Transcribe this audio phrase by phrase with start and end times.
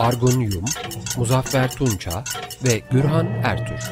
[0.00, 0.64] Argun Yum,
[1.16, 2.24] Muzaffer Tunça
[2.64, 3.90] ve Gürhan Ertür.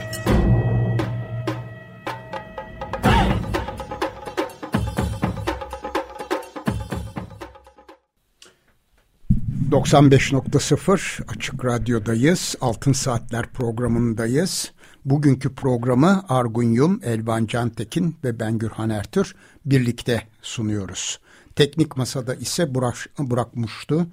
[9.71, 12.55] ...95.0 Açık Radyo'dayız.
[12.61, 14.73] Altın Saatler programındayız.
[15.05, 19.35] Bugünkü programı Argun Yum, Elvan Cantekin ve ben Gürhan Ertür
[19.67, 21.21] birlikte sunuyoruz.
[21.57, 24.07] Teknik Masada ise Burak, Burak Muştu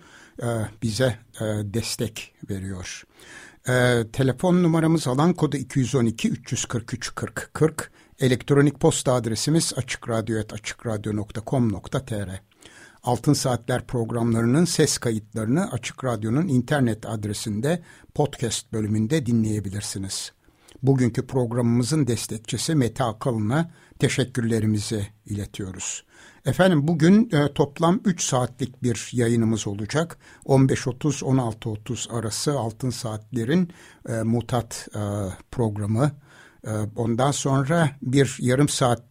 [0.43, 0.47] e,
[0.83, 3.03] bize e, destek veriyor.
[3.67, 7.91] E, telefon numaramız alan kodu 212 343 40 40.
[8.19, 9.73] Elektronik posta adresimiz
[10.53, 12.41] açıkradyo.com.tr
[13.03, 17.83] Altın Saatler programlarının ses kayıtlarını Açık Radyo'nun internet adresinde
[18.15, 20.31] podcast bölümünde dinleyebilirsiniz.
[20.83, 26.03] Bugünkü programımızın destekçisi Mete Akalın'a teşekkürlerimizi iletiyoruz.
[26.45, 30.17] Efendim bugün e, toplam 3 saatlik bir yayınımız olacak.
[30.45, 33.71] 15.30-16.30 arası Altın Saatler'in
[34.09, 34.99] e, mutat e,
[35.51, 36.11] programı.
[36.67, 39.03] E, ondan sonra bir yarım saat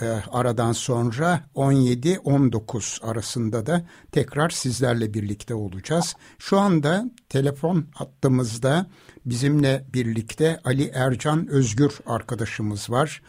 [0.00, 6.16] e, aradan sonra 17-19 arasında da tekrar sizlerle birlikte olacağız.
[6.38, 8.86] Şu anda telefon hattımızda
[9.26, 13.22] bizimle birlikte Ali Ercan Özgür arkadaşımız var.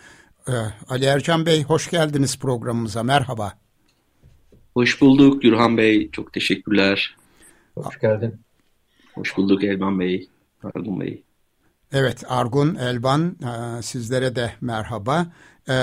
[0.49, 0.51] Ee,
[0.89, 3.03] Ali Ercan Bey hoş geldiniz programımıza.
[3.03, 3.53] Merhaba.
[4.73, 6.11] Hoş bulduk Gürhan Bey.
[6.11, 7.15] Çok teşekkürler.
[7.75, 8.35] Hoş geldin.
[9.13, 10.29] Hoş bulduk Elvan Bey,
[10.63, 11.23] Argun Bey.
[11.91, 15.27] Evet Argun, Elvan e, sizlere de merhaba.
[15.69, 15.73] E,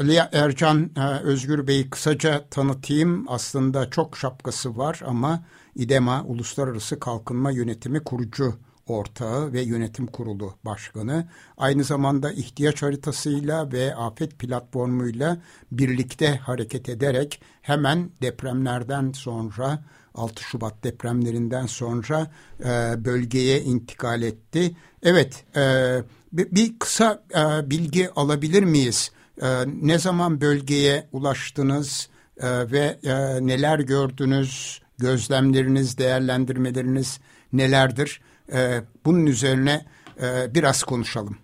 [0.00, 3.24] Ali Ercan e, Özgür Bey'i kısaca tanıtayım.
[3.28, 8.54] Aslında çok şapkası var ama İDEMA Uluslararası Kalkınma Yönetimi kurucu
[8.86, 11.28] ortağı ve yönetim kurulu başkanı.
[11.56, 15.38] Aynı zamanda ihtiyaç haritasıyla ve afet platformuyla
[15.72, 19.84] birlikte hareket ederek hemen depremlerden sonra
[20.14, 24.76] 6 Şubat depremlerinden sonra e, bölgeye intikal etti.
[25.02, 25.96] Evet, e,
[26.32, 29.10] bir, bir kısa e, bilgi alabilir miyiz?
[29.42, 34.82] E, ne zaman bölgeye ulaştınız e, ve e, neler gördünüz?
[34.98, 37.20] Gözlemleriniz, değerlendirmeleriniz
[37.52, 38.20] nelerdir?
[38.52, 39.86] E, bunun üzerine
[40.22, 41.36] e, biraz konuşalım.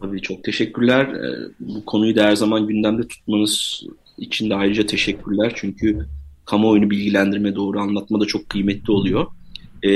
[0.00, 1.04] Tabii çok teşekkürler.
[1.04, 3.82] E, bu konuyu da her zaman gündemde tutmanız
[4.18, 5.52] için de ayrıca teşekkürler.
[5.54, 6.06] Çünkü
[6.44, 9.26] kamuoyunu bilgilendirme, doğru anlatma da çok kıymetli oluyor.
[9.84, 9.90] E,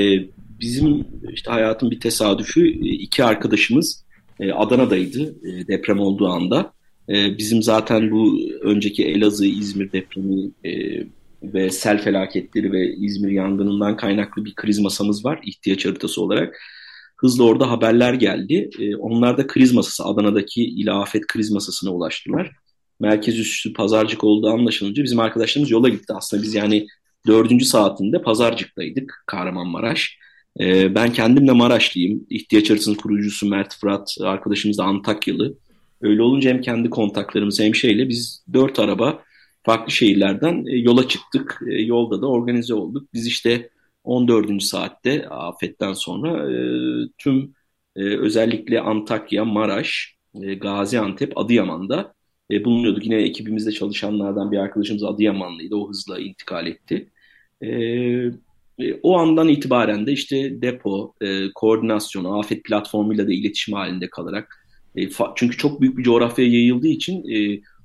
[0.61, 4.05] bizim işte hayatın bir tesadüfü iki arkadaşımız
[4.55, 5.35] Adana'daydı
[5.69, 6.73] deprem olduğu anda.
[7.09, 10.51] Bizim zaten bu önceki Elazığ, İzmir depremi
[11.43, 16.57] ve sel felaketleri ve İzmir yangınından kaynaklı bir kriz masamız var ihtiyaç haritası olarak.
[17.17, 18.71] Hızla orada haberler geldi.
[18.79, 22.51] E, onlar da kriz masası, Adana'daki ilafet kriz masasına ulaştılar.
[23.01, 26.13] Merkez üssü pazarcık olduğu anlaşılınca bizim arkadaşlarımız yola gitti.
[26.13, 26.87] Aslında biz yani
[27.27, 30.19] dördüncü saatinde pazarcıktaydık Kahramanmaraş.
[30.61, 32.27] E, ben kendim de Maraşlıyım.
[32.31, 35.55] İhtiyaç haritasının kurucusu Mert Fırat, arkadaşımız da Antakyalı.
[36.03, 39.23] Öyle olunca hem kendi kontaklarımız hem şeyle biz dört araba
[39.63, 41.61] farklı şehirlerden e, yola çıktık.
[41.71, 43.09] E, yolda da organize olduk.
[43.15, 43.71] Biz işte
[44.05, 44.63] 14.
[44.63, 46.57] saatte afetten sonra e,
[47.19, 47.55] tüm
[47.97, 50.17] özellikle Antakya, Maraş,
[50.61, 52.15] Gaziantep, Adıyaman'da
[52.65, 53.05] bulunuyorduk.
[53.05, 55.77] Yine ekibimizde çalışanlardan bir arkadaşımız Adıyamanlıydı.
[55.77, 57.09] O hızla intikal etti.
[59.03, 61.15] O andan itibaren de işte depo,
[61.55, 64.67] koordinasyonu, afet platformuyla da iletişim halinde kalarak
[65.35, 67.25] çünkü çok büyük bir coğrafyaya yayıldığı için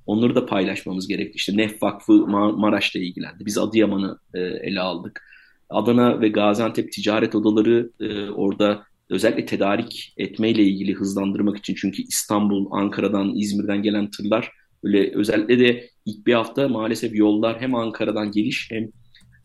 [0.05, 1.35] Onları da paylaşmamız gerekti.
[1.35, 2.13] İşte Nef Vakfı
[2.57, 3.45] Maraş'la ilgilendi.
[3.45, 5.21] Biz Adıyaman'ı e, ele aldık.
[5.69, 12.67] Adana ve Gaziantep ticaret odaları e, orada özellikle tedarik etmeyle ilgili hızlandırmak için çünkü İstanbul,
[12.71, 14.51] Ankara'dan, İzmir'den gelen tırlar
[14.85, 18.89] öyle özellikle de ilk bir hafta maalesef yollar hem Ankara'dan geliş hem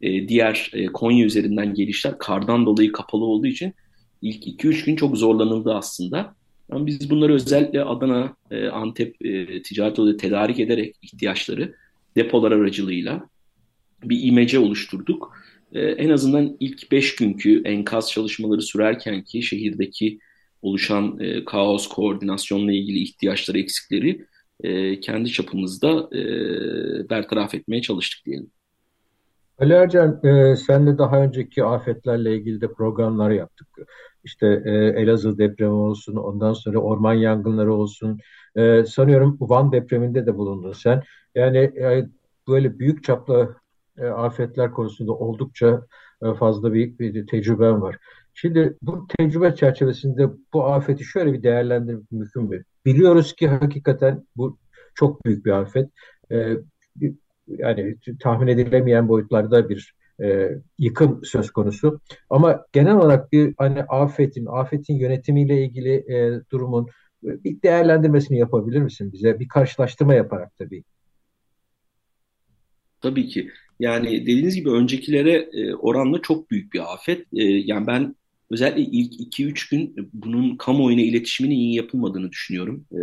[0.01, 3.75] e, diğer e, Konya üzerinden gelişler kardan dolayı kapalı olduğu için
[4.23, 6.35] ilk 2-3 gün çok zorlanıldı aslında.
[6.71, 11.75] Ama biz bunları özellikle Adana, e, Antep e, ticaret odası tedarik ederek ihtiyaçları
[12.17, 13.29] depolar aracılığıyla
[14.05, 15.37] bir imece oluşturduk.
[15.73, 20.19] E, en azından ilk beş günkü enkaz çalışmaları sürerken ki şehirdeki
[20.63, 24.27] oluşan kaos, koordinasyonla ilgili ihtiyaçları, eksikleri
[25.01, 26.11] kendi çapımızda
[27.11, 28.51] bertaraf etmeye çalıştık diyelim.
[29.61, 33.69] Ali Ercan, e, senle daha önceki afetlerle ilgili de programlar yaptık.
[34.25, 38.19] İşte e, Elazığ depremi olsun, ondan sonra orman yangınları olsun.
[38.57, 41.03] E, sanıyorum Van depreminde de bulundun sen.
[41.35, 42.09] Yani e,
[42.49, 43.57] böyle büyük çaplı
[43.99, 45.87] e, afetler konusunda oldukça
[46.23, 47.97] e, fazla bir, bir tecrüben var.
[48.35, 52.65] Şimdi bu tecrübe çerçevesinde bu afeti şöyle bir değerlendirmek mümkün mü?
[52.85, 54.59] Biliyoruz ki hakikaten bu
[54.95, 55.91] çok büyük bir afet.
[56.33, 56.57] E,
[57.47, 59.95] yani tahmin edilemeyen boyutlarda bir
[60.25, 62.01] e, yıkım söz konusu.
[62.31, 66.89] Ama genel olarak bir hani afetin, afetin yönetimiyle ilgili e, durumun
[67.23, 69.41] bir değerlendirmesini yapabilir misin bize?
[69.41, 70.85] Bir karşılaştırma yaparak tabii.
[73.01, 73.51] Tabii ki.
[73.81, 77.27] Yani dediğiniz gibi öncekilere e, oranla çok büyük bir afet.
[77.33, 78.17] E, yani ben
[78.51, 82.85] özellikle ilk 2-3 gün bunun kamuoyuna iletişiminin iyi yapılmadığını düşünüyorum.
[82.93, 83.03] E,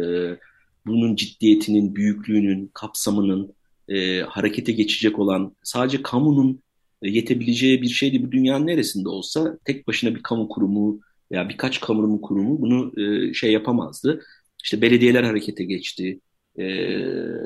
[0.86, 3.54] bunun ciddiyetinin, büyüklüğünün, kapsamının,
[3.90, 6.67] e, harekete geçecek olan sadece kamunun e,
[7.02, 11.00] yetebileceği bir şeydi bu dünyanın neresinde olsa tek başına bir kamu kurumu
[11.32, 14.22] veya birkaç kamu kurumu bunu e, şey yapamazdı.
[14.64, 16.20] İşte belediyeler harekete geçti,
[16.60, 16.64] e,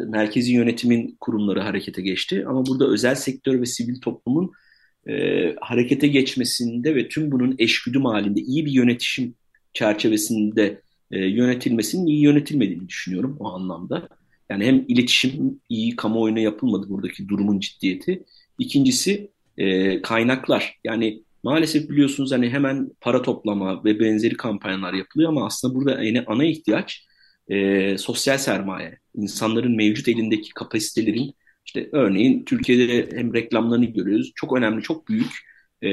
[0.08, 4.52] merkezi yönetimin kurumları harekete geçti ama burada özel sektör ve sivil toplumun
[5.10, 5.14] e,
[5.62, 9.36] harekete geçmesinde ve tüm bunun eşgüdüm halinde iyi bir yönetişim
[9.74, 10.82] çerçevesinde
[11.12, 14.10] e, yönetilmesinin iyi yönetilmediğini düşünüyorum o anlamda.
[14.50, 18.24] Yani hem iletişim iyi kamuoyuna yapılmadı buradaki durumun ciddiyeti.
[18.60, 19.32] İkincisi
[19.62, 20.76] e, kaynaklar.
[20.84, 26.24] Yani maalesef biliyorsunuz hani hemen para toplama ve benzeri kampanyalar yapılıyor ama aslında burada yine
[26.28, 27.06] ana ihtiyaç
[27.48, 29.00] e, sosyal sermaye.
[29.16, 31.34] İnsanların mevcut elindeki kapasitelerin
[31.66, 34.32] işte örneğin Türkiye'de hem reklamlarını görüyoruz.
[34.36, 35.32] Çok önemli, çok büyük
[35.84, 35.90] e,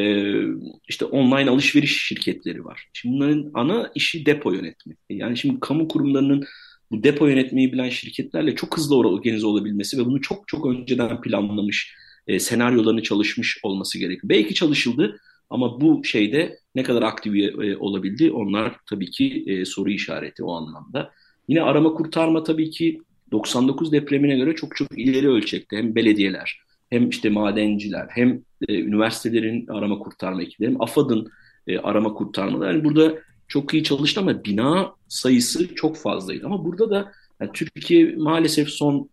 [0.88, 2.88] işte online alışveriş şirketleri var.
[2.92, 4.98] Şimdi bunların ana işi depo yönetmek.
[5.10, 6.44] Yani şimdi kamu kurumlarının
[6.90, 11.94] bu depo yönetmeyi bilen şirketlerle çok hızlı organize olabilmesi ve bunu çok çok önceden planlamış,
[12.28, 14.28] e, senaryolarını çalışmış olması gerekiyor.
[14.28, 15.20] Belki çalışıldı
[15.50, 20.52] ama bu şeyde ne kadar aktif e, olabildi onlar tabii ki e, soru işareti o
[20.52, 21.12] anlamda.
[21.48, 23.00] Yine arama kurtarma tabii ki
[23.32, 26.60] 99 depremine göre çok çok ileri ölçekte hem belediyeler
[26.90, 31.28] hem işte madenciler hem e, üniversitelerin arama kurtarma ekipleri AFAD'ın
[31.66, 32.72] e, arama kurtarmaları.
[32.72, 33.14] Yani burada
[33.48, 36.46] çok iyi çalıştı ama bina sayısı çok fazlaydı.
[36.46, 39.10] Ama burada da yani Türkiye maalesef son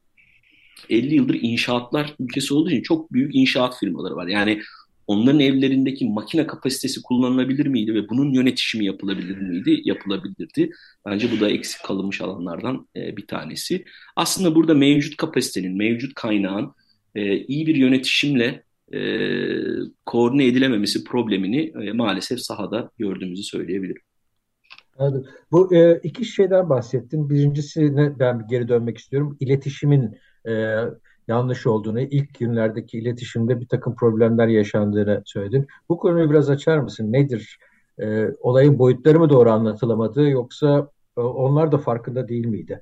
[0.89, 4.27] 50 yıldır inşaatlar ülkesi olduğu için çok büyük inşaat firmaları var.
[4.27, 4.61] Yani
[5.07, 9.81] onların evlerindeki makine kapasitesi kullanılabilir miydi ve bunun yönetişimi yapılabilir miydi?
[9.83, 10.69] Yapılabilirdi.
[11.05, 13.85] Bence bu da eksik kalınmış alanlardan e, bir tanesi.
[14.15, 16.71] Aslında burada mevcut kapasitenin, mevcut kaynağın
[17.15, 18.63] e, iyi bir yönetişimle
[18.93, 18.99] e,
[20.05, 24.01] koordine edilememesi problemini maalesef sahada gördüğümüzü söyleyebilirim.
[24.97, 25.25] Anladım.
[25.51, 27.29] Bu e, iki şeyden bahsettin.
[27.29, 29.37] Birincisine ben geri dönmek istiyorum.
[29.39, 30.83] İletişimin e,
[31.27, 35.67] yanlış olduğunu, ilk günlerdeki iletişimde bir takım problemler yaşandığını söyledin.
[35.89, 37.13] Bu konuyu biraz açar mısın?
[37.13, 37.59] Nedir?
[37.99, 42.81] E, olayın boyutları mı doğru anlatılamadı yoksa e, onlar da farkında değil miydi?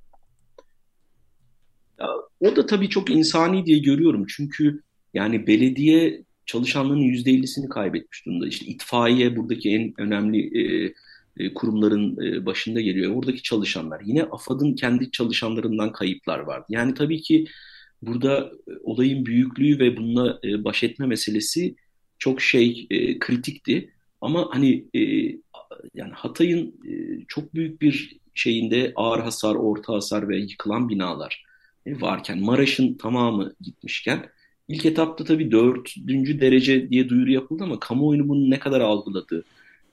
[1.99, 2.07] Ya,
[2.39, 4.25] o da tabii çok insani diye görüyorum.
[4.27, 4.81] Çünkü
[5.13, 8.47] yani belediye çalışanlarının %50'sini kaybetmiş durumda.
[8.47, 10.93] İşte itfaiye buradaki en önemli e,
[11.37, 13.15] e, kurumların e, başında geliyor.
[13.15, 14.01] Oradaki çalışanlar.
[14.05, 16.65] Yine AFAD'ın kendi çalışanlarından kayıplar vardı.
[16.69, 17.45] Yani tabii ki
[18.01, 21.75] burada e, olayın büyüklüğü ve bununla baş etme meselesi
[22.19, 22.87] çok şey
[23.19, 23.89] kritikti.
[24.21, 24.87] Ama hani
[25.93, 26.79] yani Hatay'ın
[27.27, 31.45] çok büyük bir şeyinde ağır hasar, orta hasar ve yıkılan binalar
[31.87, 34.29] varken Maraş'ın tamamı gitmişken
[34.67, 39.43] ilk etapta tabii dördüncü derece diye duyuru yapıldı ama kamuoyunu bunu ne kadar algıladı,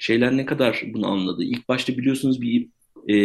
[0.00, 1.44] şeyler ne kadar bunu anladı.
[1.44, 2.68] İlk başta biliyorsunuz bir
[3.08, 3.16] e,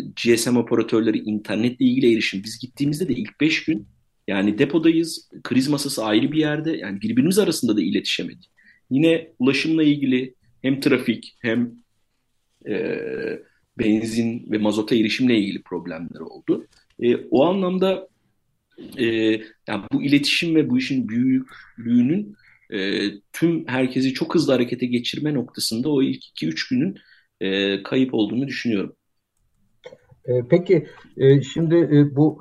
[0.00, 2.42] GSM operatörleri internetle ilgili erişim.
[2.44, 3.86] Biz gittiğimizde de ilk 5 gün
[4.28, 6.76] yani depodayız, kriz masası ayrı bir yerde.
[6.76, 8.50] Yani birbirimiz arasında da iletişemedik.
[8.90, 11.72] Yine ulaşımla ilgili hem trafik hem
[12.68, 12.96] e,
[13.78, 16.66] benzin ve mazota erişimle ilgili problemler oldu.
[17.02, 18.08] E, o anlamda
[18.98, 19.06] e,
[19.68, 22.36] yani bu iletişim ve bu işin büyüklüğünün
[22.72, 26.98] e, tüm herkesi çok hızlı harekete geçirme noktasında o ilk 2-3 günün
[27.40, 28.96] e, kayıp olduğunu düşünüyorum.
[30.24, 30.86] E, peki
[31.16, 32.40] e, şimdi e, bu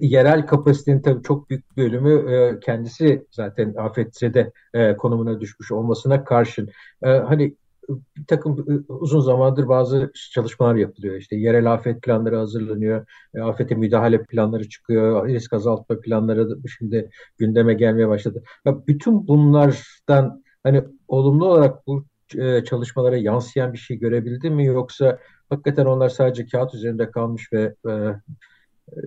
[0.00, 6.68] yerel kapasitenin tabii çok büyük bölümü e, kendisi zaten afetzede e, konumuna düşmüş olmasına karşın.
[7.02, 7.56] Hani
[7.88, 11.14] bir takım e, uzun zamandır bazı çalışmalar yapılıyor.
[11.14, 13.06] İşte yerel afet planları hazırlanıyor.
[13.34, 15.28] E, afete müdahale planları çıkıyor.
[15.28, 18.42] Risk azaltma planları şimdi gündeme gelmeye başladı.
[18.64, 25.18] Ya bütün bunlardan hani olumlu olarak bu e, çalışmalara yansıyan bir şey görebildin mi yoksa
[25.50, 27.74] hakikaten onlar sadece kağıt üzerinde kalmış ve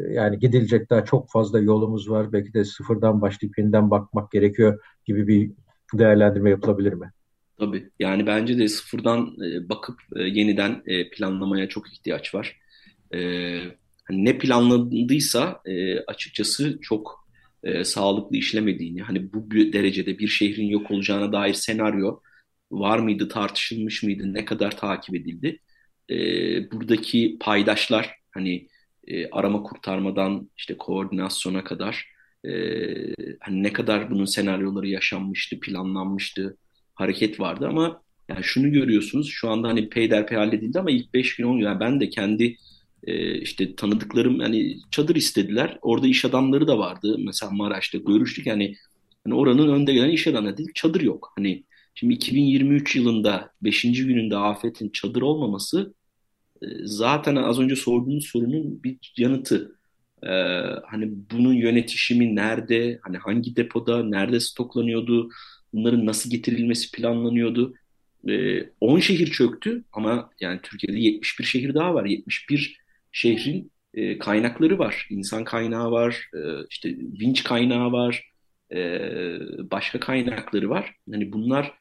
[0.09, 2.33] yani gidilecek daha çok fazla yolumuz var.
[2.33, 5.51] Belki de sıfırdan başlayıp yeniden bakmak gerekiyor gibi bir
[5.93, 7.11] değerlendirme yapılabilir mi?
[7.59, 7.89] Tabii.
[7.99, 9.35] Yani bence de sıfırdan
[9.69, 12.57] bakıp yeniden planlamaya çok ihtiyaç var.
[14.07, 15.61] Hani ne planlandıysa
[16.07, 17.29] açıkçası çok
[17.83, 22.19] sağlıklı işlemediğini, hani bu derecede bir şehrin yok olacağına dair senaryo
[22.71, 25.59] var mıydı, tartışılmış mıydı, ne kadar takip edildi?
[26.71, 28.67] Buradaki paydaşlar hani
[29.31, 32.05] arama kurtarmadan işte koordinasyona kadar
[33.39, 36.57] hani ne kadar bunun senaryoları yaşanmıştı, planlanmıştı,
[36.99, 41.45] hareket vardı ama yani şunu görüyorsunuz şu anda hani peyderpey halledildi ama ilk 5 gün
[41.45, 42.57] 10 gün yani ben de kendi
[43.03, 45.77] e, işte tanıdıklarım hani çadır istediler.
[45.81, 47.15] Orada iş adamları da vardı.
[47.19, 48.75] Mesela Maraş'ta görüştük yani
[49.23, 51.33] hani oranın önde gelen iş adamları değil çadır yok.
[51.35, 51.63] Hani
[51.95, 53.81] şimdi 2023 yılında 5.
[53.81, 55.93] gününde afetin çadır olmaması
[56.61, 59.79] e, zaten az önce sorduğunuz sorunun bir yanıtı.
[60.23, 60.29] Ee,
[60.87, 65.29] hani bunun yönetişimi nerede, hani hangi depoda, nerede stoklanıyordu,
[65.73, 67.73] bunların nasıl getirilmesi planlanıyordu.
[68.29, 72.05] E, 10 şehir çöktü ama yani Türkiye'de 71 şehir daha var.
[72.05, 72.79] 71
[73.11, 75.07] şehrin e, kaynakları var.
[75.09, 78.31] İnsan kaynağı var, e, işte vinç kaynağı var,
[78.71, 78.99] e,
[79.71, 80.95] başka kaynakları var.
[81.11, 81.73] Hani bunlar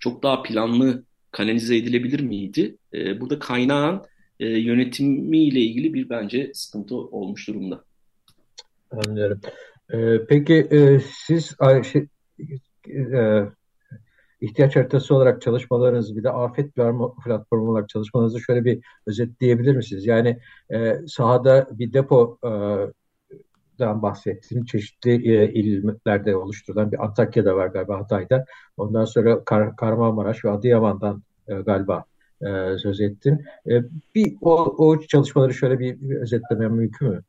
[0.00, 2.76] çok daha planlı kanalize edilebilir miydi?
[2.92, 4.02] Burada kaynağın
[4.40, 7.84] e, yönetimiyle ilgili bir bence sıkıntı olmuş durumda.
[8.90, 9.40] Anlıyorum.
[9.92, 10.68] Ee, peki
[11.26, 11.56] siz
[11.92, 12.06] şey,
[12.88, 13.44] e,
[14.40, 16.74] ihtiyaç haritası olarak çalışmalarınızı bir de afet
[17.24, 20.06] platformu olarak çalışmalarınızı şöyle bir özetleyebilir misiniz?
[20.06, 20.38] Yani
[20.70, 22.50] e, sahada bir depo e,
[23.78, 24.64] dan bahsettim.
[24.64, 28.44] Çeşitli e, illerde oluşturulan bir Antakya'da var galiba Hatay'da.
[28.76, 32.04] Ondan sonra Kar Kahramanmaraş ve Adıyaman'dan e, galiba
[32.42, 33.44] e, söz ettin.
[33.70, 33.82] E,
[34.14, 37.22] bir o, o çalışmaları şöyle bir, bir özetlemem mümkün mü?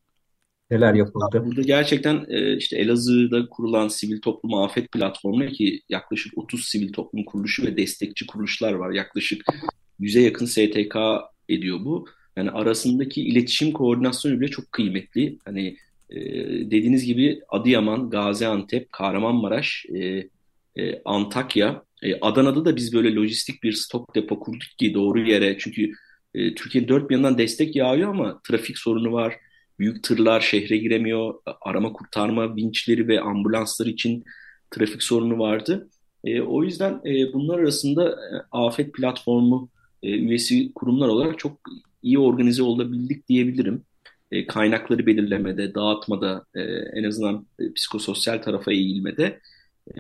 [0.71, 1.43] Neler yapıldı?
[1.45, 7.23] Burada gerçekten e, işte Elazığ'da kurulan sivil toplum afet platformu ki yaklaşık 30 sivil toplum
[7.25, 8.91] kuruluşu ve destekçi kuruluşlar var.
[8.91, 9.45] Yaklaşık
[9.99, 10.95] 100'e yakın STK
[11.49, 12.05] ediyor bu.
[12.37, 15.37] Yani arasındaki iletişim koordinasyonu bile çok kıymetli.
[15.45, 15.77] Hani
[16.09, 16.19] e,
[16.71, 20.29] dediğiniz gibi Adıyaman, Gaziantep, Kahramanmaraş, e,
[20.75, 25.57] e, Antakya, e, Adana'da da biz böyle lojistik bir stok depo kurduk ki doğru yere.
[25.57, 25.91] Çünkü
[26.33, 29.35] e, Türkiye'nin dört bir yanından destek yağıyor ama trafik sorunu var
[29.79, 31.33] Büyük tırlar şehre giremiyor.
[31.61, 34.23] Arama kurtarma vinçleri ve ambulanslar için
[34.71, 35.89] trafik sorunu vardı.
[36.23, 39.69] E, o yüzden e, bunlar arasında e, afet platformu
[40.03, 41.59] e, üyesi kurumlar olarak çok
[42.03, 43.83] iyi organize olabildik diyebilirim.
[44.31, 46.61] E, kaynakları belirlemede, dağıtmada, e,
[46.99, 49.39] en azından e, psikososyal tarafa eğilmede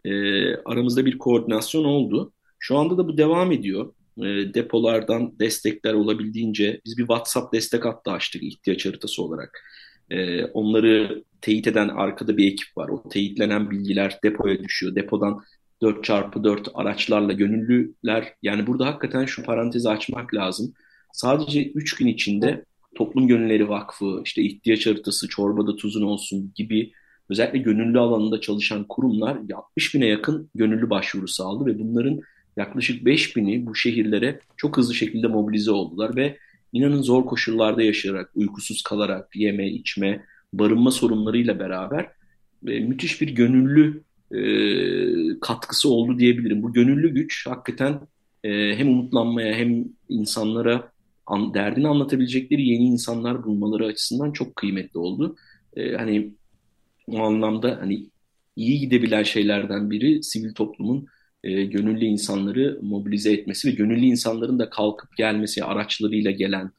[0.05, 0.11] e,
[0.55, 2.33] aramızda bir koordinasyon oldu.
[2.59, 8.11] Şu anda da bu devam ediyor e, depolardan destekler olabildiğince biz bir WhatsApp destek hattı
[8.11, 9.63] açtık ihtiyaç haritası olarak.
[10.09, 12.89] E, onları teyit eden arkada bir ekip var.
[12.89, 14.95] O teyitlenen bilgiler depoya düşüyor.
[14.95, 15.43] Depodan
[15.81, 20.73] 4x4 araçlarla gönüllüler yani burada hakikaten şu parantezi açmak lazım.
[21.13, 26.91] Sadece 3 gün içinde Toplum Gönülleri Vakfı, işte ihtiyaç haritası, çorbada tuzun olsun gibi
[27.29, 32.19] özellikle gönüllü alanında çalışan kurumlar 60 bine yakın gönüllü başvurusu aldı ve bunların
[32.59, 36.37] yaklaşık 5000'i bu şehirlere çok hızlı şekilde mobilize oldular ve
[36.73, 42.09] inanın zor koşullarda yaşayarak, uykusuz kalarak, yeme, içme, barınma sorunlarıyla beraber
[42.67, 44.41] e, müthiş bir gönüllü e,
[45.39, 46.63] katkısı oldu diyebilirim.
[46.63, 47.99] Bu gönüllü güç hakikaten
[48.43, 50.91] e, hem umutlanmaya hem insanlara
[51.25, 55.35] an, derdini anlatabilecekleri yeni insanlar bulmaları açısından çok kıymetli oldu.
[55.75, 56.31] E, hani
[57.07, 58.05] o anlamda hani
[58.55, 61.07] iyi gidebilen şeylerden biri sivil toplumun
[61.43, 66.71] e, gönüllü insanları mobilize etmesi ve gönüllü insanların da kalkıp gelmesi, araçlarıyla gelen,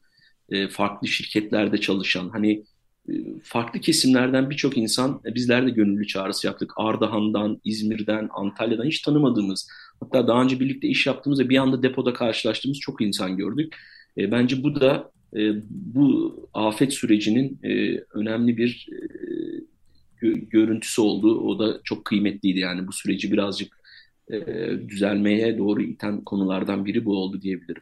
[0.49, 2.63] e, farklı şirketlerde çalışan, hani
[3.09, 3.13] e,
[3.43, 6.71] farklı kesimlerden birçok insan, e, bizler de gönüllü çağrısı yaptık.
[6.77, 12.13] Ardahan'dan, İzmir'den, Antalya'dan hiç tanımadığımız, hatta daha önce birlikte iş yaptığımız ve bir anda depoda
[12.13, 13.75] karşılaştığımız çok insan gördük.
[14.17, 21.39] E, bence bu da e, bu afet sürecinin e, önemli bir e, görüntüsü oldu.
[21.39, 23.80] O da çok kıymetliydi yani bu süreci birazcık
[24.27, 24.45] e,
[24.89, 27.81] düzelmeye doğru iten konulardan biri bu oldu diyebilirim.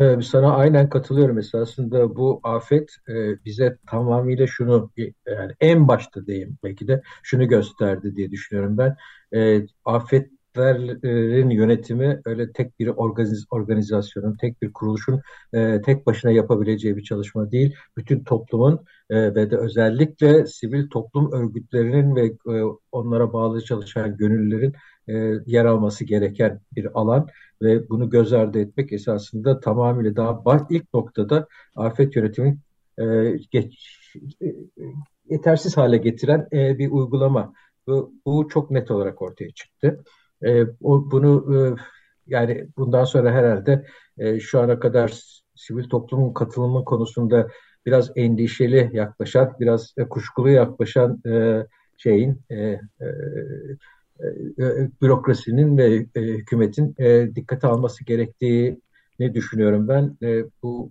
[0.00, 4.90] Ee, sana aynen katılıyorum esasında bu afet e, bize tamamıyla şunu
[5.26, 8.96] yani en başta diyeyim belki de şunu gösterdi diye düşünüyorum ben.
[9.34, 16.96] E, afetlerin yönetimi öyle tek bir organiz, organizasyonun, tek bir kuruluşun e, tek başına yapabileceği
[16.96, 17.74] bir çalışma değil.
[17.96, 24.74] Bütün toplumun e, ve de özellikle sivil toplum örgütlerinin ve e, onlara bağlı çalışan gönüllülerin
[25.08, 27.26] e, yer alması gereken bir alan
[27.62, 32.60] ve bunu göz ardı etmek esasında tamamıyla daha baş, ilk noktada afet yönetimin
[32.98, 33.04] e,
[33.50, 33.78] geç,
[35.28, 37.52] yetersiz hale getiren bir uygulama.
[37.86, 40.04] Bu, bu çok net olarak ortaya çıktı.
[40.80, 41.76] O, bunu
[42.26, 43.86] yani bundan sonra herhalde
[44.40, 45.22] şu ana kadar
[45.54, 47.48] sivil toplumun katılımı konusunda
[47.86, 51.22] biraz endişeli yaklaşan, biraz kuşkulu yaklaşan
[51.96, 52.40] şeyin
[55.02, 56.96] bürokrasinin ve hükümetin
[57.34, 60.16] dikkate alması gerektiğini düşünüyorum ben.
[60.62, 60.90] Bu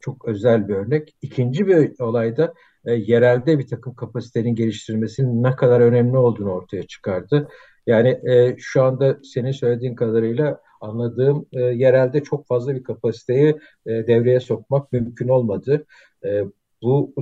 [0.00, 1.14] çok özel bir örnek.
[1.22, 7.48] İkinci bir olayda e, yerelde bir takım kapasitenin geliştirmesinin ne kadar önemli olduğunu ortaya çıkardı.
[7.86, 13.90] Yani e, şu anda senin söylediğin kadarıyla anladığım e, yerelde çok fazla bir kapasiteyi e,
[14.06, 15.86] devreye sokmak mümkün olmadı.
[16.24, 16.42] E,
[16.82, 17.14] bu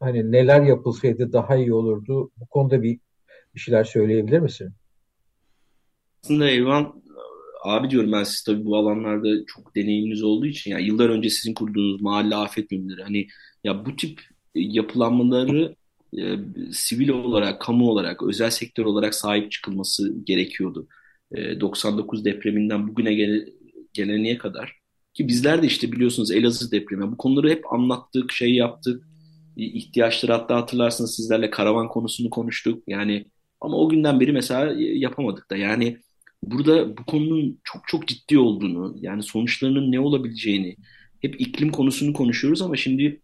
[0.00, 2.30] hani neler yapılsaydı daha iyi olurdu.
[2.36, 3.00] Bu konuda bir
[3.54, 4.72] bir şeyler söyleyebilir misin?
[6.24, 7.02] Aslında Elvan
[7.64, 11.54] abi diyorum ben siz tabii bu alanlarda çok deneyiminiz olduğu için yani yıllar önce sizin
[11.54, 13.26] kurduğunuz mahalle afet müdürleri hani
[13.64, 14.20] ya bu tip
[14.54, 15.74] yapılanmaları
[16.18, 16.36] e,
[16.72, 20.88] sivil olarak, kamu olarak, özel sektör olarak sahip çıkılması gerekiyordu.
[21.32, 23.46] E, 99 depreminden bugüne gel
[23.92, 24.80] geleniye kadar
[25.14, 29.04] ki bizler de işte biliyorsunuz Elazığ depremi bu konuları hep anlattık, şey yaptık.
[29.56, 32.82] ihtiyaçları hatta hatırlarsınız sizlerle karavan konusunu konuştuk.
[32.86, 33.26] Yani
[33.60, 35.56] ama o günden beri mesela yapamadık da.
[35.56, 35.98] Yani
[36.42, 40.76] burada bu konunun çok çok ciddi olduğunu, yani sonuçlarının ne olabileceğini,
[41.20, 43.20] hep iklim konusunu konuşuyoruz ama şimdi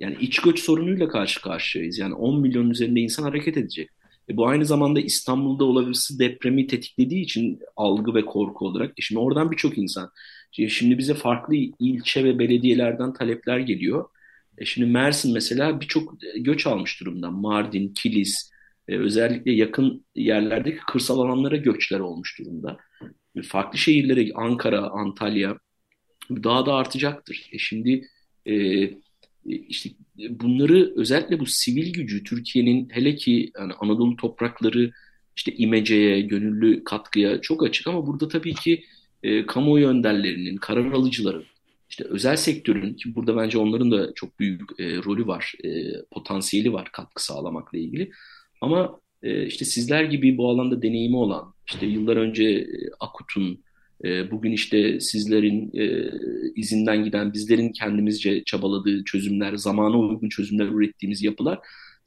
[0.00, 1.98] yani iç göç sorunuyla karşı karşıyayız.
[1.98, 3.88] Yani 10 milyon üzerinde insan hareket edecek.
[4.28, 8.90] E bu aynı zamanda İstanbul'da olası depremi tetiklediği için algı ve korku olarak.
[8.98, 10.10] E şimdi oradan birçok insan.
[10.68, 14.04] Şimdi bize farklı ilçe ve belediyelerden talepler geliyor.
[14.58, 17.30] E şimdi Mersin mesela birçok göç almış durumda.
[17.30, 18.50] Mardin, Kilis,
[18.90, 22.78] e, özellikle yakın yerlerdeki kırsal alanlara göçler olmuş durumda.
[23.36, 25.58] E, farklı şehirlere Ankara, Antalya
[26.30, 27.48] daha da artacaktır.
[27.52, 28.08] E şimdi
[28.46, 28.84] e,
[29.44, 29.90] işte
[30.30, 34.92] bunları özellikle bu sivil gücü Türkiye'nin hele ki yani Anadolu toprakları
[35.36, 38.84] işte imeceye, gönüllü katkıya çok açık ama burada tabii ki
[39.22, 41.44] e, kamuoyu önderlerinin, karar alıcıların,
[41.90, 45.68] işte özel sektörün ki burada bence onların da çok büyük e, rolü var, e,
[46.10, 48.10] potansiyeli var katkı sağlamakla ilgili.
[48.60, 52.66] Ama e, işte sizler gibi bu alanda deneyimi olan, işte yıllar önce e,
[53.00, 53.64] Akut'un,
[54.04, 56.10] e, bugün işte sizlerin e,
[56.56, 61.58] izinden giden, bizlerin kendimizce çabaladığı çözümler, zamana uygun çözümler ürettiğimiz yapılar.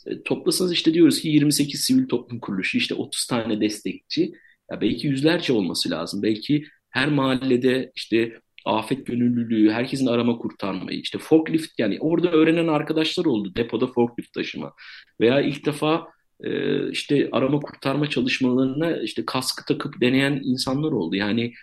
[0.06, 4.32] E, toplasanız işte diyoruz ki 28 sivil toplum kuruluşu, işte 30 tane destekçi,
[4.72, 6.24] ya belki yüzlerce olması lazım.
[6.24, 13.26] Belki her mahallede işte afet gönüllülüğü, herkesin arama kurtarmayı, işte forklift yani orada öğrenen arkadaşlar
[13.26, 14.74] oldu depoda forklift taşıma
[15.22, 16.08] veya ilk defa
[16.44, 21.16] e, işte arama kurtarma çalışmalarına işte kaskı takıp deneyen insanlar oldu.
[21.16, 21.54] Yani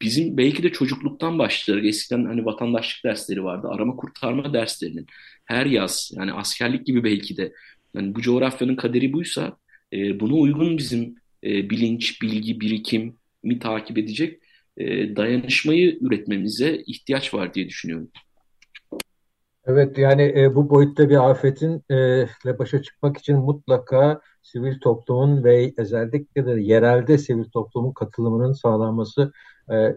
[0.00, 3.68] bizim belki de çocukluktan başlayarak eskiden hani vatandaşlık dersleri vardı.
[3.70, 5.06] Arama kurtarma derslerinin
[5.44, 7.52] her yaz yani askerlik gibi belki de
[7.94, 9.56] yani bu coğrafyanın kaderi buysa
[9.92, 14.42] e, buna uygun bizim e, bilinç, bilgi, birikim mi takip edecek
[14.76, 18.10] e, dayanışmayı üretmemize ihtiyaç var diye düşünüyorum.
[19.66, 25.72] Evet yani e, bu boyutta bir afetin e, başa çıkmak için mutlaka sivil toplumun ve
[25.76, 29.32] özellikle de yerelde sivil toplumun katılımının sağlanması
[29.72, 29.96] e,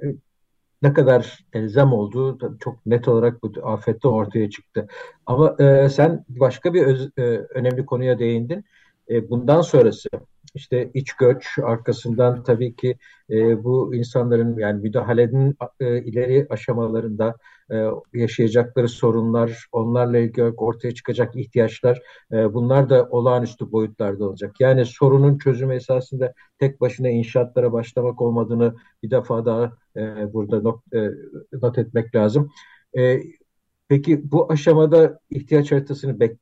[0.82, 4.88] ne kadar elzem olduğu çok net olarak bu afette ortaya çıktı.
[5.26, 7.22] Ama e, sen başka bir öz, e,
[7.56, 8.66] önemli konuya değindin.
[9.10, 10.10] E, bundan sonrası
[10.56, 12.98] işte iç göç arkasından tabii ki
[13.30, 17.36] e, bu insanların yani müdahalenin e, ileri aşamalarında
[17.72, 17.76] e,
[18.14, 22.02] yaşayacakları sorunlar, onlarla ilgili ortaya çıkacak ihtiyaçlar
[22.32, 24.56] e, bunlar da olağanüstü boyutlarda olacak.
[24.60, 30.94] Yani sorunun çözümü esasında tek başına inşaatlara başlamak olmadığını bir defa daha e, burada not,
[30.94, 31.10] e,
[31.62, 32.52] not etmek lazım.
[33.88, 36.40] Peki bu aşamada ihtiyaç haritasını bek,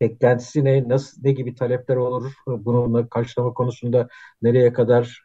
[0.00, 4.08] beklentisi ne, nasıl, ne gibi talepler olur, bununla karşılama konusunda
[4.42, 5.24] nereye kadar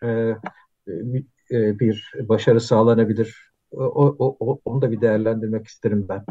[1.51, 3.83] bir başarı sağlanabilir, o,
[4.19, 6.25] o, o, onu da bir değerlendirmek isterim ben.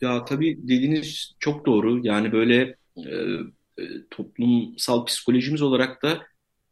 [0.00, 2.06] Ya tabii dediğiniz çok doğru.
[2.06, 3.10] Yani böyle e,
[3.78, 6.22] e, toplumsal psikolojimiz olarak da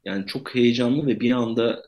[0.04, 1.82] yani çok heyecanlı ve bir anda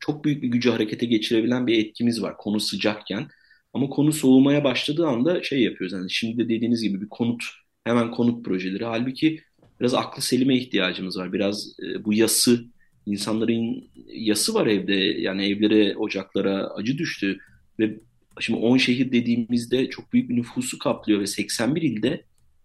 [0.00, 3.28] çok büyük bir gücü harekete geçirebilen bir etkimiz var konu sıcakken.
[3.72, 5.92] Ama konu soğumaya başladığı anda şey yapıyoruz.
[5.92, 7.44] Yani şimdi de dediğiniz gibi bir konut,
[7.84, 8.84] hemen konut projeleri.
[8.84, 9.40] Halbuki
[9.80, 11.32] biraz aklı selime ihtiyacımız var.
[11.32, 12.64] Biraz e, bu yası,
[13.06, 14.94] insanların yası var evde.
[14.94, 17.38] Yani evlere, ocaklara acı düştü.
[17.80, 18.00] Ve
[18.40, 22.24] şimdi 10 şehir dediğimizde çok büyük bir nüfusu kaplıyor ve 81 ilde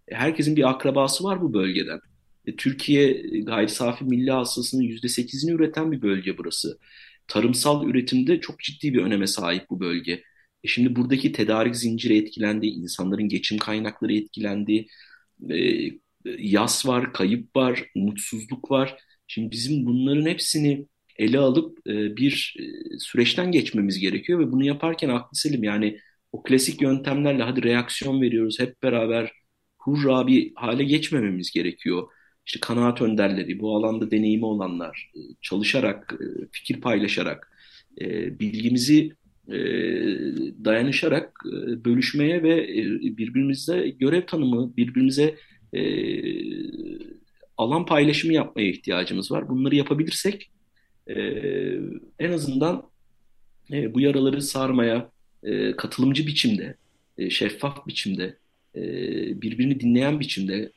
[0.09, 1.99] herkesin bir akrabası var bu bölgeden.
[2.45, 6.79] E, Türkiye gayri safi milli hasılasının %8'ini üreten bir bölge burası.
[7.27, 10.23] Tarımsal üretimde çok ciddi bir öneme sahip bu bölge.
[10.63, 14.87] E şimdi buradaki tedarik zinciri etkilendi, insanların geçim kaynakları etkilendi,
[15.49, 15.55] e,
[16.37, 18.97] yas var, kayıp var, umutsuzluk var.
[19.33, 22.63] Şimdi bizim bunların hepsini ele alıp e, bir e,
[22.99, 25.99] süreçten geçmemiz gerekiyor ve bunu yaparken aklı selim yani
[26.31, 29.31] o klasik yöntemlerle hadi reaksiyon veriyoruz hep beraber
[29.77, 32.07] hurra bir hale geçmememiz gerekiyor.
[32.45, 37.51] İşte kanaat önderleri, bu alanda deneyimi olanlar, e, çalışarak, e, fikir paylaşarak,
[38.39, 39.11] bilgimizi
[40.65, 41.33] dayanışarak
[41.85, 42.67] bölüşmeye ve
[43.17, 45.35] birbirimize görev tanımı, birbirimize
[47.61, 49.49] alan paylaşımı yapmaya ihtiyacımız var.
[49.49, 50.51] Bunları yapabilirsek
[52.19, 52.83] en azından
[53.69, 55.11] bu yaraları sarmaya
[55.77, 56.75] katılımcı biçimde,
[57.29, 58.37] şeffaf biçimde,
[59.41, 60.71] birbirini dinleyen biçimde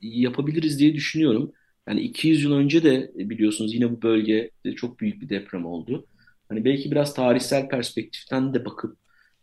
[0.00, 1.52] yapabiliriz diye düşünüyorum.
[1.88, 6.06] Yani 200 yıl önce de biliyorsunuz yine bu bölgede çok büyük bir deprem oldu.
[6.48, 8.96] Hani belki biraz tarihsel perspektiften de bakıp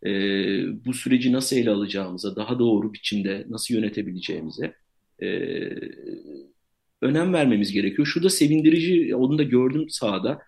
[0.05, 0.09] e,
[0.85, 4.73] bu süreci nasıl ele alacağımıza, daha doğru biçimde nasıl yönetebileceğimize e,
[7.01, 8.07] önem vermemiz gerekiyor.
[8.07, 10.39] Şu da sevindirici, onu da gördüm sahada.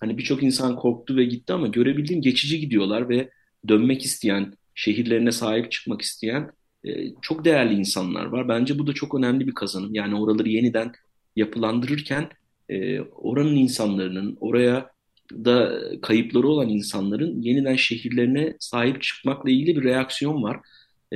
[0.00, 3.30] Hani birçok insan korktu ve gitti ama görebildiğim geçici gidiyorlar ve
[3.68, 6.50] dönmek isteyen, şehirlerine sahip çıkmak isteyen
[6.84, 6.90] e,
[7.22, 8.48] çok değerli insanlar var.
[8.48, 9.94] Bence bu da çok önemli bir kazanım.
[9.94, 10.92] Yani oraları yeniden
[11.36, 12.28] yapılandırırken
[12.68, 14.90] e, oranın insanların, oraya
[15.32, 20.60] da kayıpları olan insanların yeniden şehirlerine sahip çıkmakla ilgili bir reaksiyon var.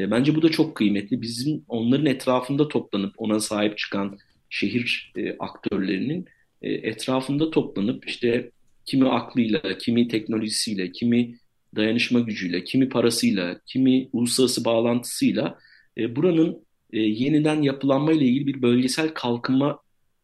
[0.01, 1.23] E, bence bu da çok kıymetli.
[1.23, 4.19] Bizim onların etrafında toplanıp ona sahip çıkan
[4.51, 6.27] şehir aktörlerinin
[6.63, 8.51] etrafında toplanıp işte
[8.85, 11.39] kimi aklıyla, kimi teknolojisiyle, kimi
[11.77, 15.59] dayanışma gücüyle, kimi parasıyla, kimi uluslararası bağlantısıyla
[15.99, 19.79] e, buranın e, yeniden yapılanma ile ilgili bir bölgesel kalkınma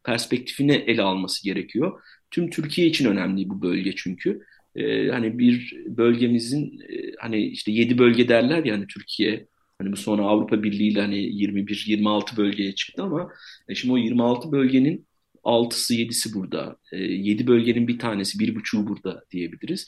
[0.04, 2.00] perspektifini ele alması gerekiyor.
[2.30, 4.40] Tüm Türkiye için önemli bu bölge çünkü.
[4.76, 9.46] E, hani bir bölgemizin e, hani işte 7 bölge derler ya hani Türkiye
[9.78, 13.32] hani bu sonra Avrupa Birliği ile hani 21-26 bölgeye çıktı ama
[13.68, 15.06] e, şimdi o 26 bölgenin
[15.44, 16.76] 6'sı 7'si burada.
[16.92, 19.86] E, 7 bölgenin bir tanesi, bir buçuğu burada diyebiliriz.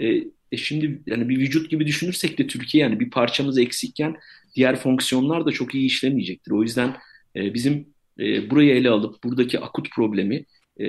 [0.00, 0.06] E,
[0.52, 4.16] e şimdi yani bir vücut gibi düşünürsek de Türkiye yani bir parçamız eksikken
[4.56, 6.52] diğer fonksiyonlar da çok iyi işlemeyecektir.
[6.52, 6.96] O yüzden
[7.36, 10.44] e, bizim e, burayı ele alıp buradaki akut problemi
[10.80, 10.86] e,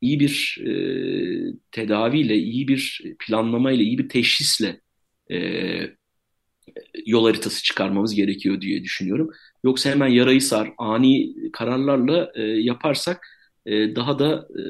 [0.00, 0.72] iyi bir e,
[1.72, 4.80] tedaviyle, iyi bir planlamayla, iyi bir teşhisle
[5.30, 5.38] e,
[7.06, 9.30] yol haritası çıkarmamız gerekiyor diye düşünüyorum.
[9.64, 13.26] Yoksa hemen yarayı sar, ani kararlarla e, yaparsak
[13.66, 14.62] e, daha da e,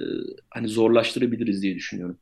[0.50, 2.18] hani zorlaştırabiliriz diye düşünüyorum.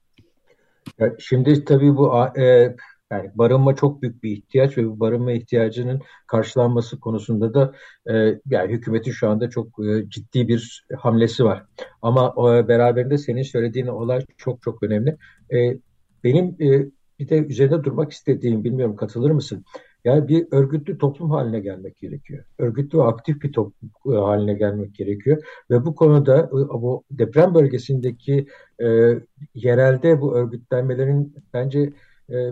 [0.99, 2.77] Ya şimdi tabii bu e,
[3.11, 7.75] yani barınma çok büyük bir ihtiyaç ve bu barınma ihtiyacının karşılanması konusunda da
[8.11, 11.65] e, yani hükümetin şu anda çok e, ciddi bir hamlesi var.
[12.03, 15.17] Ama e, beraberinde senin söylediğin olay çok çok önemli.
[15.53, 15.79] E,
[16.25, 16.87] benim e,
[17.19, 19.65] bir de üzerinde durmak istediğim, bilmiyorum katılır mısın?
[20.05, 22.45] Yani bir örgütlü toplum haline gelmek gerekiyor.
[22.59, 25.43] Örgütlü ve aktif bir toplum e, haline gelmek gerekiyor.
[25.71, 28.47] Ve bu konuda e, bu deprem bölgesindeki
[28.83, 29.11] e,
[29.55, 31.93] yerelde bu örgütlenmelerin bence
[32.31, 32.51] e,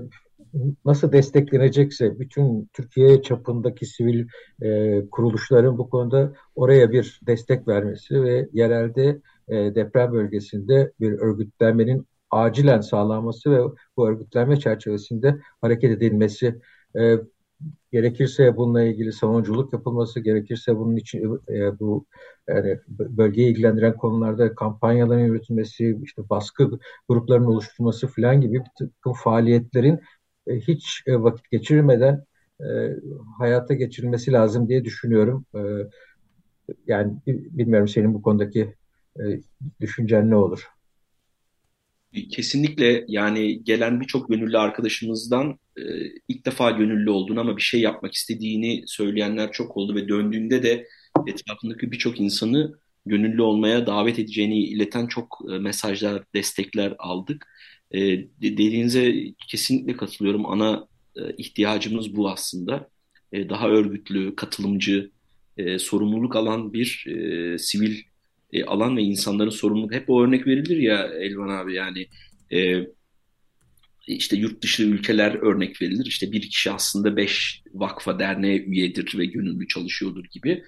[0.85, 4.27] nasıl desteklenecekse bütün Türkiye çapındaki sivil
[4.63, 12.07] e, kuruluşların bu konuda oraya bir destek vermesi ve yerelde e, deprem bölgesinde bir örgütlenmenin
[12.33, 13.63] acilen sağlanması ve
[13.97, 16.61] bu örgütlenme çerçevesinde hareket edilmesi
[16.99, 17.17] e,
[17.93, 22.07] gerekirse bununla ilgili savunuculuk yapılması gerekirse bunun için e, bu
[22.49, 26.71] yani bölgeyi ilgilendiren konularda kampanyaların yürütülmesi işte baskı
[27.09, 30.01] gruplarının oluşturulması falan gibi bir takım faaliyetlerin
[30.47, 32.25] e, hiç e, vakit geçirmeden
[32.61, 32.67] e,
[33.39, 35.47] hayata geçirilmesi lazım diye düşünüyorum.
[36.87, 38.75] Yani bilmiyorum senin bu konudaki
[39.81, 40.69] düşüncen ne olur?
[42.31, 45.59] Kesinlikle yani gelen birçok gönüllü arkadaşımızdan
[46.29, 50.87] ilk defa gönüllü olduğunu ama bir şey yapmak istediğini söyleyenler çok oldu ve döndüğünde de
[51.27, 57.47] etrafındaki birçok insanı gönüllü olmaya davet edeceğini ileten çok mesajlar, destekler aldık.
[57.91, 58.01] E,
[58.43, 59.15] dediğinize
[59.49, 60.47] kesinlikle katılıyorum.
[60.47, 62.89] Ana e, ihtiyacımız bu aslında.
[63.33, 65.11] E, daha örgütlü, katılımcı,
[65.57, 68.03] e, sorumluluk alan bir e, sivil
[68.53, 69.93] e, alan ve insanların sorumluluk.
[69.93, 72.07] Hep o örnek verilir ya Elvan abi yani
[72.53, 72.87] e,
[74.07, 76.07] işte yurt dışı ülkeler örnek verilir.
[76.07, 80.65] İşte bir kişi aslında beş vakfa derneğe üyedir ve gönüllü çalışıyordur gibi.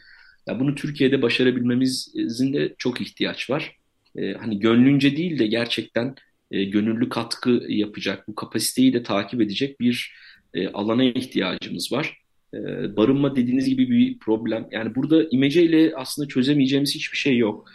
[0.49, 3.77] Ya bunu Türkiye'de başarabilmemizin de çok ihtiyaç var.
[4.17, 6.15] E, hani gönlünce değil de gerçekten
[6.51, 10.15] e, gönüllü katkı yapacak, bu kapasiteyi de takip edecek bir
[10.55, 12.24] e, alana ihtiyacımız var.
[12.55, 14.69] E, barınma dediğiniz gibi bir problem.
[14.71, 17.71] Yani burada imece ile aslında çözemeyeceğimiz hiçbir şey yok.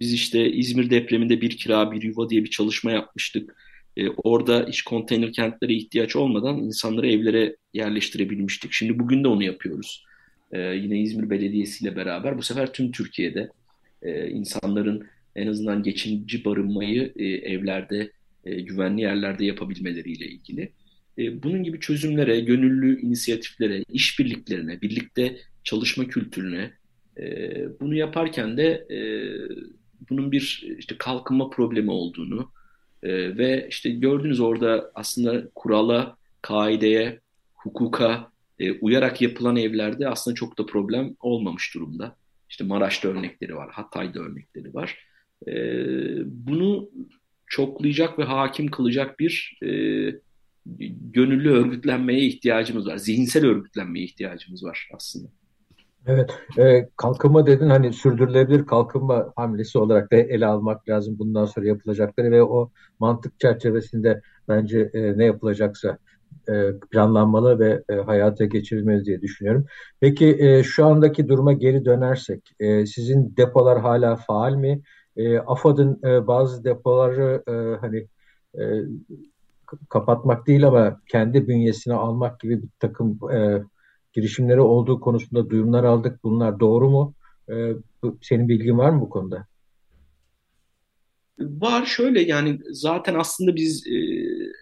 [0.00, 3.56] Biz işte İzmir depreminde bir kira bir yuva diye bir çalışma yapmıştık.
[3.96, 8.72] e, orada hiç konteyner kentlere ihtiyaç olmadan insanları evlere yerleştirebilmiştik.
[8.72, 10.04] Şimdi bugün de onu yapıyoruz.
[10.52, 13.50] E, yine İzmir Belediyesi ile beraber bu sefer tüm Türkiye'de
[14.02, 18.12] e, insanların en azından geçinici barınmayı e, evlerde,
[18.44, 20.72] e, güvenli yerlerde yapabilmeleriyle ilgili.
[21.18, 26.72] E, bunun gibi çözümlere, gönüllü inisiyatiflere, işbirliklerine, birlikte çalışma kültürüne,
[27.18, 28.98] e, bunu yaparken de e,
[30.10, 32.52] bunun bir işte kalkınma problemi olduğunu
[33.02, 37.20] e, ve işte gördüğünüz orada aslında kurala, kaideye,
[37.54, 38.32] hukuka
[38.80, 42.16] uyarak yapılan evlerde aslında çok da problem olmamış durumda.
[42.50, 44.98] İşte Maraş'ta örnekleri var, Hatay'da örnekleri var.
[46.26, 46.90] Bunu
[47.46, 49.58] çoklayacak ve hakim kılacak bir
[51.12, 52.96] gönüllü örgütlenmeye ihtiyacımız var.
[52.96, 55.28] Zihinsel örgütlenmeye ihtiyacımız var aslında.
[56.06, 61.66] Evet, e, kalkınma dedin hani sürdürülebilir kalkınma hamlesi olarak da ele almak lazım bundan sonra
[61.66, 65.98] yapılacakları ve o mantık çerçevesinde bence e, ne yapılacaksa
[66.48, 69.66] e, planlanmalı ve e, hayata geçirilmeli diye düşünüyorum.
[70.00, 74.82] Peki e, şu andaki duruma geri dönersek, e, sizin depolar hala faal mi?
[75.16, 78.06] E, AFAD'ın e, bazı depoları e, hani
[78.58, 78.62] e,
[79.88, 83.62] kapatmak değil ama kendi bünyesine almak gibi bir takım e,
[84.12, 86.24] girişimleri olduğu konusunda duyumlar aldık.
[86.24, 87.14] Bunlar doğru mu?
[87.50, 87.72] E,
[88.22, 89.46] senin bilgin var mı bu konuda?
[91.38, 93.96] Var şöyle yani zaten aslında biz e,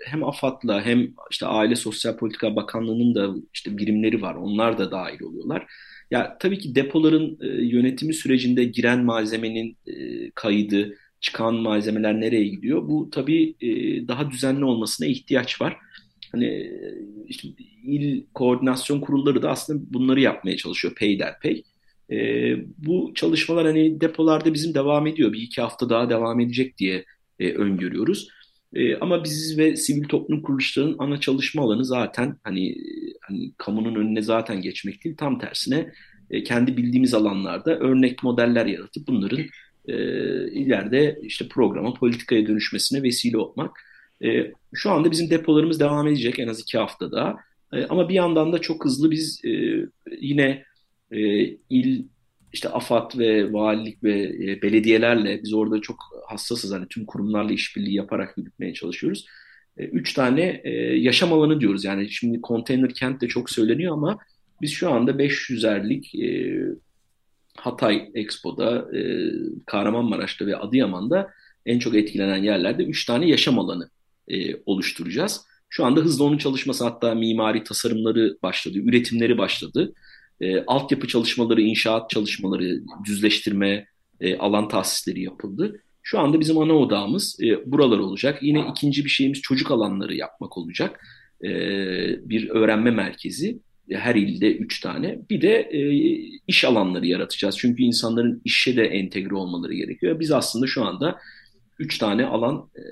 [0.07, 4.35] hem AFAD'la hem işte Aile Sosyal Politika Bakanlığı'nın da işte birimleri var.
[4.35, 5.67] Onlar da dahil oluyorlar.
[6.11, 12.89] Ya tabii ki depoların e, yönetimi sürecinde giren malzemenin e, kaydı, çıkan malzemeler nereye gidiyor?
[12.89, 13.69] Bu tabii e,
[14.09, 15.77] daha düzenli olmasına ihtiyaç var.
[16.33, 16.73] Hani
[17.27, 17.49] işte
[17.85, 21.63] il koordinasyon kurulları da aslında bunları yapmaya çalışıyor peyderpey.
[22.11, 22.17] E,
[22.79, 25.33] bu çalışmalar hani depolarda bizim devam ediyor.
[25.33, 27.05] Bir iki hafta daha devam edecek diye
[27.39, 28.29] e, öngörüyoruz.
[28.75, 32.77] E, ama biz ve sivil toplum kuruluşlarının ana çalışma alanı zaten hani,
[33.21, 35.17] hani kamunun önüne zaten geçmek değil.
[35.17, 35.93] Tam tersine
[36.31, 39.45] e, kendi bildiğimiz alanlarda örnek modeller yaratıp bunların
[39.91, 43.81] e, ileride işte programa, politikaya dönüşmesine vesile olmak.
[44.25, 47.37] E, şu anda bizim depolarımız devam edecek en az iki haftada.
[47.73, 49.51] E, ama bir yandan da çok hızlı biz e,
[50.21, 50.65] yine
[51.11, 51.19] e,
[51.71, 52.05] il
[52.53, 57.95] işte AFAD ve valilik ve e, belediyelerle biz orada çok hassasız hani tüm kurumlarla işbirliği
[57.95, 59.27] yaparak yürütmeye çalışıyoruz.
[59.77, 64.19] E, üç tane e, yaşam alanı diyoruz yani şimdi konteyner kent de çok söyleniyor ama
[64.63, 66.29] biz şu anda 500'erlik e,
[67.61, 69.31] Hatay Expo'da, e,
[69.67, 71.31] Kahramanmaraş'ta ve Adıyaman'da
[71.67, 73.91] en çok etkilenen yerlerde üç tane yaşam alanı
[74.29, 75.41] e, oluşturacağız.
[75.69, 79.93] Şu anda hızlı onun çalışması hatta mimari tasarımları başladı, üretimleri başladı.
[80.41, 83.87] E, altyapı çalışmaları, inşaat çalışmaları, düzleştirme,
[84.21, 85.83] e, alan tahsisleri yapıldı.
[86.03, 88.43] Şu anda bizim ana odağımız e, buralar olacak.
[88.43, 91.07] Yine ikinci bir şeyimiz çocuk alanları yapmak olacak.
[91.45, 91.49] E,
[92.29, 93.59] bir öğrenme merkezi
[93.91, 95.19] her ilde üç tane.
[95.31, 95.81] Bir de e,
[96.47, 97.59] iş alanları yaratacağız.
[97.59, 100.21] Çünkü insanların işe de entegre olmaları gerekiyor.
[100.21, 101.19] Biz aslında şu anda
[101.79, 102.83] üç tane alan e,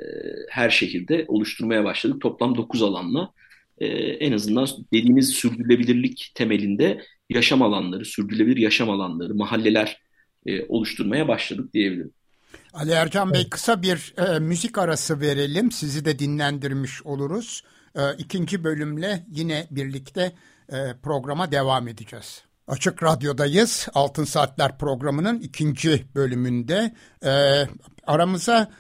[0.51, 2.21] her şehirde oluşturmaya başladık.
[2.21, 3.33] Toplam dokuz alanla
[3.79, 10.01] e, en azından dediğimiz sürdürülebilirlik temelinde yaşam alanları, sürdürülebilir yaşam alanları, mahalleler
[10.47, 12.13] e, oluşturmaya başladık diyebilirim.
[12.73, 15.73] Ali Ercan Bey kısa bir e, müzik arası verelim.
[15.73, 17.63] Sizi de dinlendirmiş oluruz.
[17.97, 20.33] E, ikinci bölümle yine birlikte
[20.73, 22.43] e, programa devam edeceğiz.
[22.69, 23.89] Açık Radyo'dayız.
[23.95, 27.65] Altın Saatler programının ikinci bölümünde e,
[28.07, 28.71] aramıza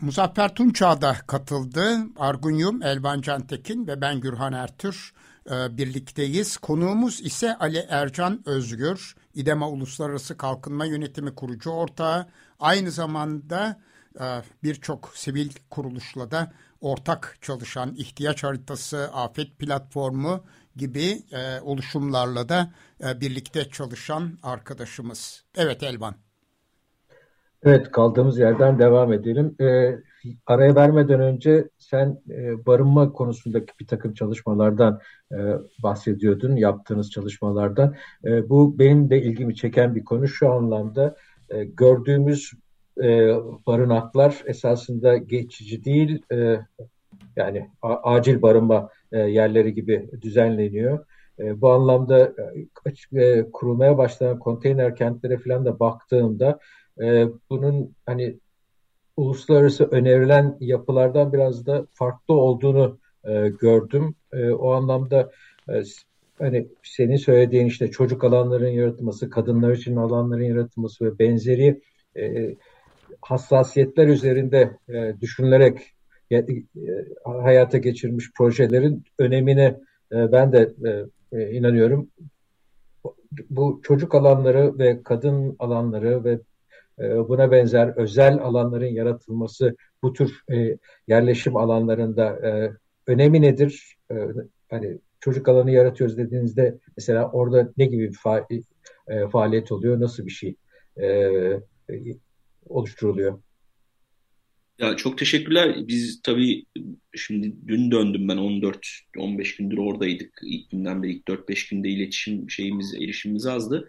[0.00, 1.96] Muzaffer Tunçağ da katıldı.
[2.16, 5.12] Argun Yum, Elvan Cantekin ve ben Gürhan Ertür
[5.50, 6.56] e, birlikteyiz.
[6.56, 12.26] Konuğumuz ise Ali Ercan Özgür, İDEMA Uluslararası Kalkınma Yönetimi kurucu ortağı.
[12.60, 13.80] Aynı zamanda
[14.20, 20.44] e, birçok sivil kuruluşla da ortak çalışan ihtiyaç haritası, afet platformu
[20.76, 22.70] gibi e, oluşumlarla da
[23.04, 25.44] e, birlikte çalışan arkadaşımız.
[25.56, 26.14] Evet Elvan.
[27.62, 29.56] Evet kaldığımız yerden devam edelim.
[29.60, 29.96] E,
[30.46, 35.00] araya vermeden önce sen e, barınma konusundaki bir takım çalışmalardan
[35.32, 35.36] e,
[35.82, 37.94] bahsediyordun, yaptığınız çalışmalardan.
[38.24, 40.28] E, bu benim de ilgimi çeken bir konu.
[40.28, 41.16] Şu anlamda
[41.50, 42.52] e, gördüğümüz
[43.02, 43.34] e,
[43.66, 46.60] barınaklar esasında geçici değil, e,
[47.36, 51.06] yani acil barınma yerleri gibi düzenleniyor.
[51.38, 52.32] E, bu anlamda
[53.12, 56.58] e, kurulmaya başlanan konteyner kentlere falan da baktığımda
[57.50, 58.38] bunun hani
[59.16, 62.98] uluslararası önerilen yapılardan biraz da farklı olduğunu
[63.60, 64.14] gördüm.
[64.58, 65.30] O anlamda
[66.38, 71.82] hani senin söylediğin işte çocuk alanların yaratılması, kadınlar için alanların yaratılması ve benzeri
[73.22, 74.78] hassasiyetler üzerinde
[75.20, 75.99] düşünülerek e,
[77.24, 79.80] hayata geçirmiş projelerin önemine
[80.12, 80.74] e, ben de
[81.32, 82.08] e, inanıyorum.
[83.50, 86.38] Bu çocuk alanları ve kadın alanları ve
[87.28, 90.44] buna benzer özel alanların yaratılması bu tür
[91.08, 92.38] yerleşim alanlarında
[93.06, 93.96] önemi nedir?
[94.70, 98.46] Hani çocuk alanı yaratıyoruz dediğinizde mesela orada ne gibi bir fa
[99.32, 100.00] faaliyet oluyor?
[100.00, 100.56] Nasıl bir şey
[102.68, 103.38] oluşturuluyor?
[104.80, 105.88] Ya çok teşekkürler.
[105.88, 106.64] Biz tabii
[107.14, 110.40] şimdi dün döndüm ben 14-15 gündür oradaydık.
[110.42, 113.88] İlk günden beri ilk 4-5 günde iletişim şeyimiz, erişimimiz azdı.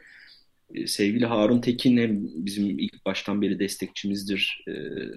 [0.73, 4.63] Ee, sevgili Harun Tekin hem bizim ilk baştan beri destekçimizdir.
[4.67, 4.71] Ee,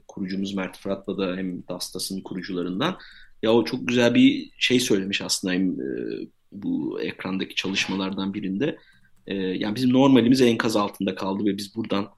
[0.08, 2.98] kurucumuz Mert Fırat'la da hem Dastas'ın kurucularından.
[3.42, 5.86] Ya o çok güzel bir şey söylemiş aslında hem e,
[6.52, 8.78] bu ekrandaki çalışmalardan birinde.
[9.26, 12.08] E, yani bizim normalimiz enkaz altında kaldı ve biz buradan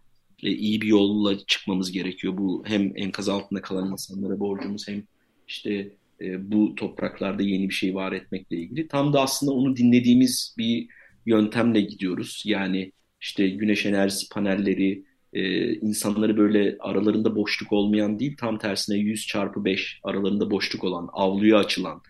[0.43, 2.39] iyi bir yolla çıkmamız gerekiyor.
[2.39, 5.03] Bu hem enkaz altında kalan insanlara borcumuz hem
[5.49, 8.89] işte e, bu topraklarda yeni bir şey var etmekle ilgili.
[8.89, 10.89] Tam da aslında onu dinlediğimiz bir
[11.27, 12.43] yöntemle gidiyoruz.
[12.47, 19.27] Yani işte güneş enerjisi panelleri, e, insanları böyle aralarında boşluk olmayan değil, tam tersine 100
[19.27, 22.03] çarpı 5 aralarında boşluk olan, avluya açılan,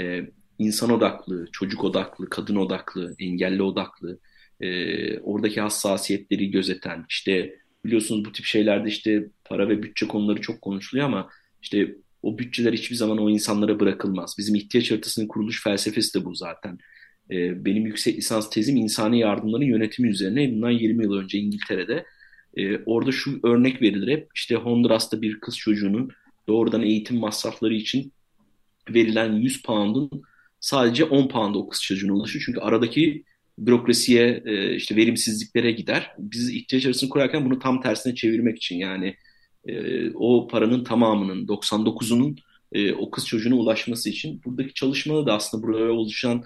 [0.00, 0.20] e,
[0.58, 4.18] insan odaklı, çocuk odaklı, kadın odaklı, engelli odaklı,
[4.60, 10.62] e, oradaki hassasiyetleri gözeten, işte biliyorsunuz bu tip şeylerde işte para ve bütçe konuları çok
[10.62, 11.28] konuşuluyor ama
[11.62, 14.34] işte o bütçeler hiçbir zaman o insanlara bırakılmaz.
[14.38, 16.78] Bizim ihtiyaç haritasının kuruluş felsefesi de bu zaten.
[17.30, 20.52] Ee, benim yüksek lisans tezim insani yardımların yönetimi üzerine.
[20.52, 22.04] Bundan 20 yıl önce İngiltere'de.
[22.56, 24.28] Ee, orada şu örnek verilir hep.
[24.34, 26.10] İşte Honduras'ta bir kız çocuğunun
[26.48, 28.12] doğrudan eğitim masrafları için
[28.90, 30.10] verilen 100 pound'un
[30.60, 32.42] sadece 10 pound o kız çocuğuna ulaşıyor.
[32.46, 33.24] Çünkü aradaki
[33.58, 36.10] bürokrasiye, e, işte verimsizliklere gider.
[36.18, 39.16] Biz ihtiyaç arasını kurarken bunu tam tersine çevirmek için yani
[39.66, 42.38] e, o paranın tamamının 99'unun
[42.72, 46.44] e, o kız çocuğuna ulaşması için buradaki çalışmada da aslında buraya oluşan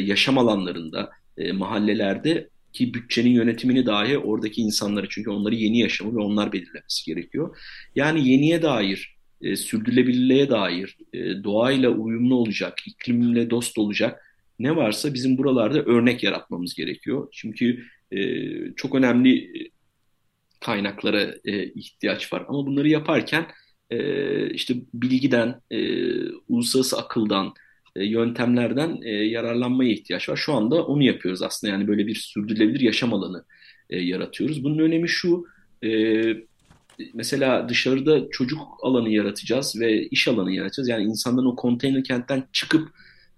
[0.00, 1.10] yaşam alanlarında,
[1.52, 7.56] mahallelerde ki bütçenin yönetimini dahi oradaki insanları çünkü onları yeni yaşamı ve onlar belirlemesi gerekiyor.
[7.94, 9.16] Yani yeniye dair,
[9.56, 10.96] sürdürülebilirliğe dair,
[11.44, 14.27] doğayla uyumlu olacak, iklimle dost olacak
[14.58, 17.28] ne varsa bizim buralarda örnek yaratmamız gerekiyor.
[17.32, 18.18] Çünkü e,
[18.76, 19.50] çok önemli
[20.60, 22.44] kaynaklara e, ihtiyaç var.
[22.48, 23.46] Ama bunları yaparken
[23.90, 25.78] e, işte bilgiden, e,
[26.48, 27.54] uluslararası akıldan,
[27.96, 30.36] e, yöntemlerden e, yararlanmaya ihtiyaç var.
[30.36, 31.72] Şu anda onu yapıyoruz aslında.
[31.72, 33.44] Yani böyle bir sürdürülebilir yaşam alanı
[33.90, 34.64] e, yaratıyoruz.
[34.64, 35.46] Bunun önemi şu,
[35.84, 35.90] e,
[37.14, 40.88] mesela dışarıda çocuk alanı yaratacağız ve iş alanı yaratacağız.
[40.88, 42.88] Yani insanların o konteyner kentten çıkıp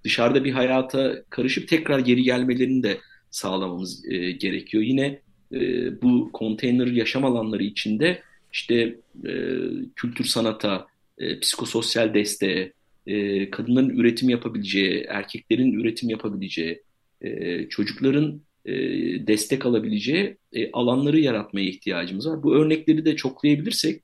[0.05, 2.99] dışarıda bir hayata karışıp tekrar geri gelmelerini de
[3.31, 4.83] sağlamamız e, gerekiyor.
[4.83, 5.21] Yine
[5.53, 5.61] e,
[6.03, 8.75] bu konteyner yaşam alanları içinde işte
[9.27, 9.33] e,
[9.97, 10.87] kültür sanata,
[11.19, 12.73] e, psikososyal desteğe,
[13.07, 16.83] e, kadınların üretim yapabileceği, erkeklerin üretim yapabileceği,
[17.23, 18.73] e, çocukların e,
[19.27, 22.43] destek alabileceği e, alanları yaratmaya ihtiyacımız var.
[22.43, 24.03] Bu örnekleri de çoklayabilirsek,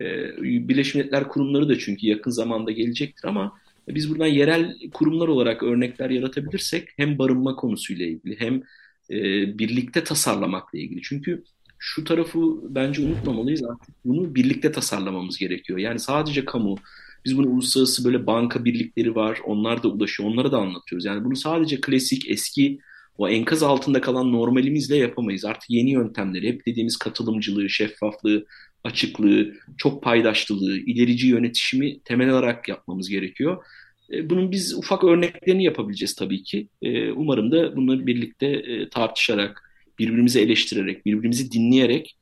[0.00, 0.04] e,
[0.42, 6.10] Birleşmiş Milletler kurumları da çünkü yakın zamanda gelecektir ama biz buradan yerel kurumlar olarak örnekler
[6.10, 8.62] yaratabilirsek hem barınma konusuyla ilgili hem
[9.10, 9.18] e,
[9.58, 11.02] birlikte tasarlamakla ilgili.
[11.02, 11.44] Çünkü
[11.78, 12.38] şu tarafı
[12.74, 15.78] bence unutmamalıyız artık bunu birlikte tasarlamamız gerekiyor.
[15.78, 16.76] Yani sadece kamu,
[17.24, 21.04] biz bunu uluslararası böyle banka birlikleri var, onlar da ulaşıyor, onlara da anlatıyoruz.
[21.04, 22.78] Yani bunu sadece klasik, eski,
[23.18, 25.44] o enkaz altında kalan normalimizle yapamayız.
[25.44, 28.44] Artık yeni yöntemleri, hep dediğimiz katılımcılığı, şeffaflığı,
[28.84, 33.64] açıklığı, çok paydaşlılığı, ilerici yönetişimi temel olarak yapmamız gerekiyor.
[34.12, 36.68] E, bunun biz ufak örneklerini yapabileceğiz tabii ki.
[36.82, 42.18] E, umarım da bunları birlikte e, tartışarak, birbirimizi eleştirerek, birbirimizi dinleyerek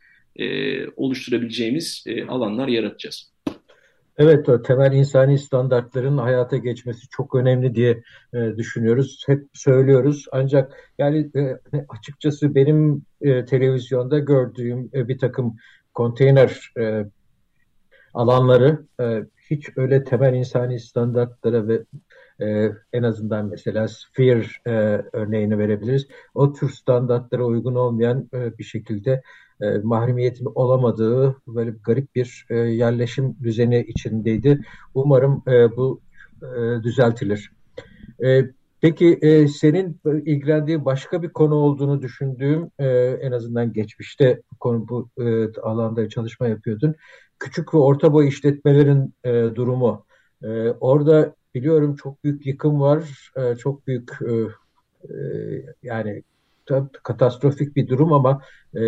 [0.96, 3.32] oluşturabileceğimiz alanlar yaratacağız.
[4.18, 8.02] Evet, temel insani standartların hayata geçmesi çok önemli diye
[8.56, 9.24] düşünüyoruz.
[9.26, 10.26] Hep söylüyoruz.
[10.32, 11.30] Ancak yani
[11.88, 15.56] açıkçası benim televizyonda gördüğüm bir takım
[16.00, 17.04] konteyner e,
[18.14, 21.84] alanları e, hiç öyle temel insani standartlara ve
[22.40, 24.70] e, en azından mesela Sphere e,
[25.12, 26.08] örneğini verebiliriz.
[26.34, 29.22] O tür standartlara uygun olmayan e, bir şekilde
[29.60, 34.60] e, mahremiyetin olamadığı böyle garip bir e, yerleşim düzeni içindeydi.
[34.94, 36.00] Umarım e, bu
[36.42, 37.52] e, düzeltilir.
[38.24, 38.44] E,
[38.80, 42.86] Peki e, senin ilgilendiği başka bir konu olduğunu düşündüğüm e,
[43.22, 46.94] en azından geçmişte bu konu bu e, alanda çalışma yapıyordun.
[47.38, 50.06] Küçük ve orta boy işletmelerin e, durumu.
[50.42, 54.32] E, orada biliyorum çok büyük yıkım var, e, çok büyük e,
[55.08, 55.16] e,
[55.82, 56.22] yani
[57.02, 58.42] katastrofik bir durum ama
[58.76, 58.80] e,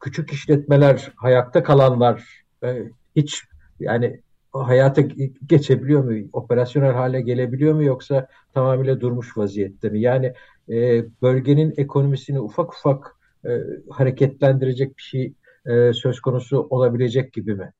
[0.00, 3.44] küçük işletmeler, hayatta kalanlar e, hiç
[3.80, 4.20] yani
[4.52, 5.00] hayata
[5.46, 6.28] geçebiliyor mu?
[6.32, 10.00] Operasyonel hale gelebiliyor mu yoksa tamamıyla durmuş vaziyette mi?
[10.00, 10.32] Yani
[10.68, 13.48] e, bölgenin ekonomisini ufak ufak e,
[13.90, 15.34] hareketlendirecek bir şey
[15.66, 17.72] e, söz konusu olabilecek gibi mi?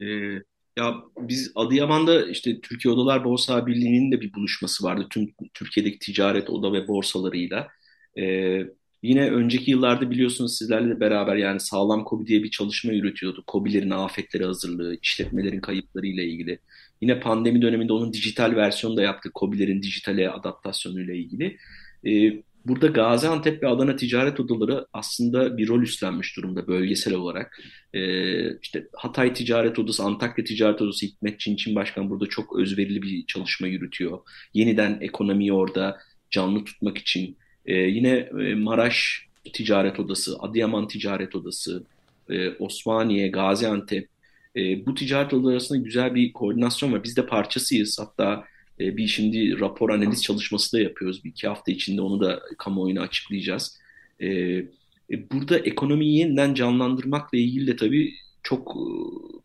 [0.00, 0.06] E,
[0.78, 6.50] ya biz Adıyaman'da işte Türkiye Odalar Borsa Birliği'nin de bir buluşması vardı tüm Türkiye'deki ticaret
[6.50, 7.68] oda ve borsalarıyla.
[8.18, 8.22] E,
[9.06, 13.44] Yine önceki yıllarda biliyorsunuz sizlerle de beraber yani sağlam kobi diye bir çalışma yürütüyordu.
[13.46, 16.58] Kobilerin afetleri hazırlığı, işletmelerin kayıpları ile ilgili.
[17.00, 19.34] Yine pandemi döneminde onun dijital versiyonu da yaptık.
[19.34, 21.56] Kobilerin dijitale adaptasyonu ile ilgili.
[22.06, 27.60] Ee, burada Gaziantep ve Adana Ticaret Odaları aslında bir rol üstlenmiş durumda bölgesel olarak.
[27.94, 33.26] Ee, işte Hatay Ticaret Odası, Antakya Ticaret Odası Hikmet Çinçin Başkan burada çok özverili bir
[33.26, 34.18] çalışma yürütüyor.
[34.54, 35.98] Yeniden ekonomiyi orada
[36.30, 41.84] canlı tutmak için ee, yine e, Maraş Ticaret Odası, Adıyaman Ticaret Odası,
[42.30, 44.08] e, Osmaniye, Gaziantep
[44.56, 47.04] e, bu ticaret odaları arasında güzel bir koordinasyon var.
[47.04, 47.98] Biz de parçasıyız.
[48.00, 48.44] Hatta
[48.80, 51.24] e, bir şimdi rapor analiz çalışması da yapıyoruz.
[51.24, 53.78] Bir iki hafta içinde onu da kamuoyuna açıklayacağız.
[54.20, 54.28] E,
[55.10, 58.82] e, burada ekonomiyi yeniden canlandırmakla ilgili de tabii çok e,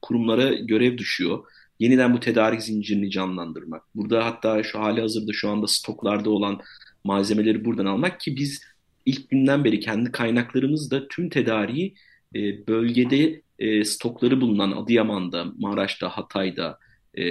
[0.02, 1.44] kurumlara görev düşüyor.
[1.80, 3.84] Yeniden bu tedarik zincirini canlandırmak.
[3.96, 6.62] Burada hatta şu hali hazırda şu anda stoklarda olan
[7.04, 8.62] malzemeleri buradan almak ki biz
[9.06, 11.96] ilk günden beri kendi kaynaklarımızda tüm tedariği
[12.36, 16.80] e, bölgede e, stokları bulunan Adıyaman'da, Maraş'ta, Hatay'da,
[17.18, 17.24] e,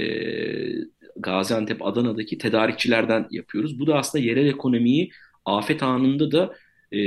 [1.17, 3.81] Gaziantep, Adana'daki tedarikçilerden yapıyoruz.
[3.81, 5.11] Bu da aslında yerel ekonomiyi
[5.45, 6.55] afet anında da
[6.93, 7.01] e,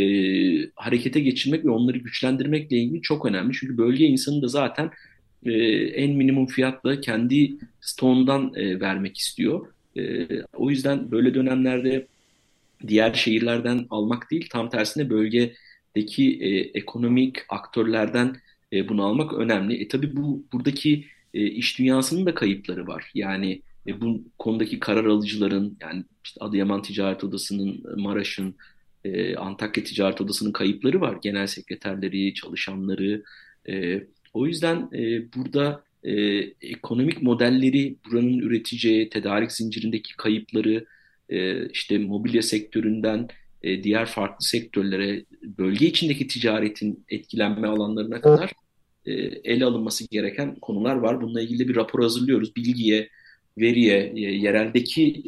[0.75, 3.53] harekete geçirmek ve onları güçlendirmekle ilgili çok önemli.
[3.53, 4.91] Çünkü bölge insanı da zaten
[5.45, 9.67] e, en minimum fiyatla kendi stoğundan e, vermek istiyor.
[9.97, 12.07] E, o yüzden böyle dönemlerde
[12.87, 18.35] diğer şehirlerden almak değil, tam tersine bölgedeki e, ekonomik aktörlerden
[18.73, 19.75] e, bunu almak önemli.
[19.75, 23.11] E tabii bu buradaki e, iş dünyasının da kayıpları var.
[23.13, 28.55] Yani e, bu konudaki karar alıcıların, yani işte Adıyaman Ticaret Odası'nın, Maraş'ın,
[29.05, 31.17] e, Antakya Ticaret Odası'nın kayıpları var.
[31.21, 33.23] Genel sekreterleri, çalışanları.
[33.69, 34.03] E,
[34.33, 36.13] o yüzden e, burada e,
[36.61, 40.85] ekonomik modelleri, buranın üreteceği, tedarik zincirindeki kayıpları,
[41.29, 43.27] e, işte mobilya sektöründen
[43.63, 48.51] e, diğer farklı sektörlere, bölge içindeki ticaretin etkilenme alanlarına kadar
[49.05, 51.21] e, ele alınması gereken konular var.
[51.21, 52.55] Bununla ilgili bir rapor hazırlıyoruz.
[52.55, 53.09] Bilgiye,
[53.57, 55.23] veriye, yereldeki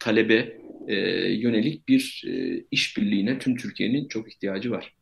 [0.00, 0.58] talebe
[1.28, 2.24] yönelik bir
[2.70, 4.94] işbirliğine tüm Türkiye'nin çok ihtiyacı var.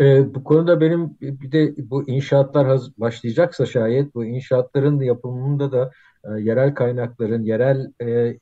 [0.00, 5.90] E, bu konuda benim bir de bu inşaatlar başlayacaksa şayet bu inşaatların yapımında da
[6.24, 8.38] e, yerel kaynakların, yerel e,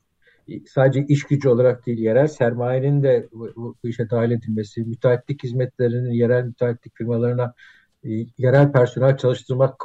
[0.67, 6.11] sadece iş gücü olarak değil yerel sermayenin de bu, bu işe dahil edilmesi, müteahhitlik hizmetlerinin
[6.11, 7.53] yerel müteahhitlik firmalarına
[8.03, 9.79] e, yerel personel çalıştırmak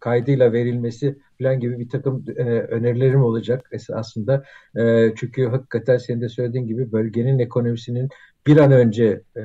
[0.00, 4.44] kaydıyla verilmesi falan gibi bir takım e, önerilerim olacak aslında.
[4.76, 8.08] E, çünkü hakikaten senin de söylediğin gibi bölgenin ekonomisinin
[8.46, 9.42] bir an önce e,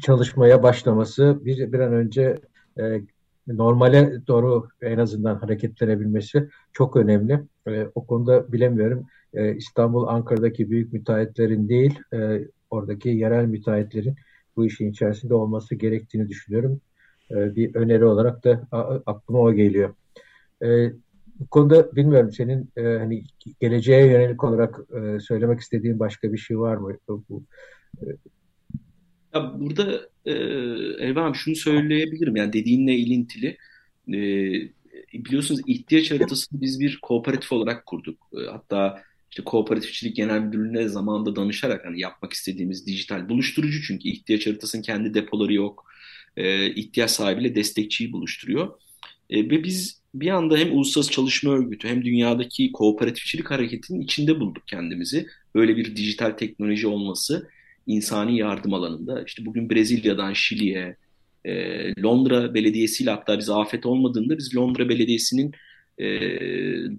[0.00, 2.36] çalışmaya başlaması, bir, bir an önce
[2.80, 3.00] e,
[3.46, 7.40] normale doğru en azından hareketlenebilmesi çok önemli.
[7.68, 14.16] E, o konuda bilemiyorum e, İstanbul, Ankara'daki büyük müteahhitlerin değil, e, oradaki yerel müteahhitlerin
[14.56, 16.80] bu işin içerisinde olması gerektiğini düşünüyorum.
[17.30, 18.68] E, bir öneri olarak da
[19.06, 19.94] aklıma o geliyor.
[20.62, 20.92] E,
[21.40, 23.24] bu konuda bilmiyorum senin e, hani
[23.60, 26.96] geleceğe yönelik olarak e, söylemek istediğin başka bir şey var mı?
[27.08, 27.42] Bu,
[28.02, 28.06] e,
[29.34, 30.32] ya burada e,
[31.04, 33.56] Elvan şunu söyleyebilirim yani dediğinle ilintili.
[34.08, 34.18] E,
[35.12, 38.18] biliyorsunuz ihtiyaç haritasını biz bir kooperatif olarak kurduk.
[38.32, 44.46] E, hatta işte kooperatifçilik genel müdürlüğüne zamanında danışarak hani yapmak istediğimiz dijital buluşturucu çünkü ihtiyaç
[44.46, 45.84] haritasının kendi depoları yok.
[46.36, 48.80] E, ihtiyaç sahibiyle destekçiyi buluşturuyor.
[49.30, 54.62] E, ve biz bir anda hem Uluslararası Çalışma Örgütü hem dünyadaki kooperatifçilik hareketinin içinde bulduk
[54.66, 55.26] kendimizi.
[55.54, 57.48] Böyle bir dijital teknoloji olması
[57.86, 59.22] insani yardım alanında.
[59.26, 60.96] İşte bugün Brezilya'dan Şili'ye,
[61.44, 61.52] e,
[62.02, 65.54] Londra Belediyesi'yle hatta biz afet olmadığında biz Londra Belediyesi'nin
[66.00, 66.10] e,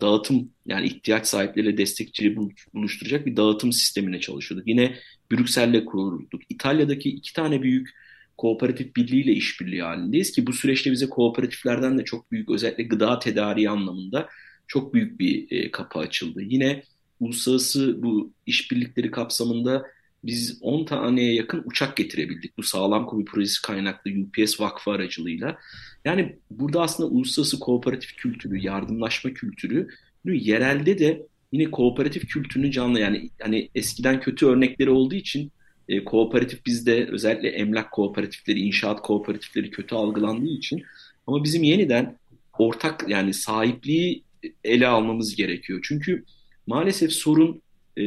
[0.01, 2.37] dağıtım yani ihtiyaç sahipleriyle destekçiyi
[2.73, 4.67] buluşturacak bir dağıtım sistemine çalışıyorduk.
[4.67, 4.95] Yine
[5.31, 6.41] Brüksel'le kurduk.
[6.49, 7.89] İtalya'daki iki tane büyük
[8.37, 13.69] kooperatif birliğiyle işbirliği halindeyiz ki bu süreçte bize kooperatiflerden de çok büyük özellikle gıda tedariği
[13.69, 14.29] anlamında
[14.67, 16.41] çok büyük bir e, kapı açıldı.
[16.41, 16.83] Yine
[17.19, 19.85] uluslararası bu işbirlikleri kapsamında
[20.24, 25.57] biz 10 taneye yakın uçak getirebildik bu sağlam kobi projesi kaynaklı UPS Vakfı aracılığıyla.
[26.05, 29.88] Yani burada aslında uluslararası kooperatif kültürü, yardımlaşma kültürü
[30.26, 35.51] yerelde de yine kooperatif kültürünü canlı yani hani eskiden kötü örnekleri olduğu için
[35.89, 40.84] e, kooperatif bizde özellikle emlak kooperatifleri, inşaat kooperatifleri kötü algılandığı için
[41.28, 42.17] ama bizim yeniden
[42.57, 44.24] ortak yani sahipliği
[44.63, 45.80] ele almamız gerekiyor.
[45.84, 46.24] Çünkü
[46.67, 47.61] maalesef sorun
[47.97, 48.03] e,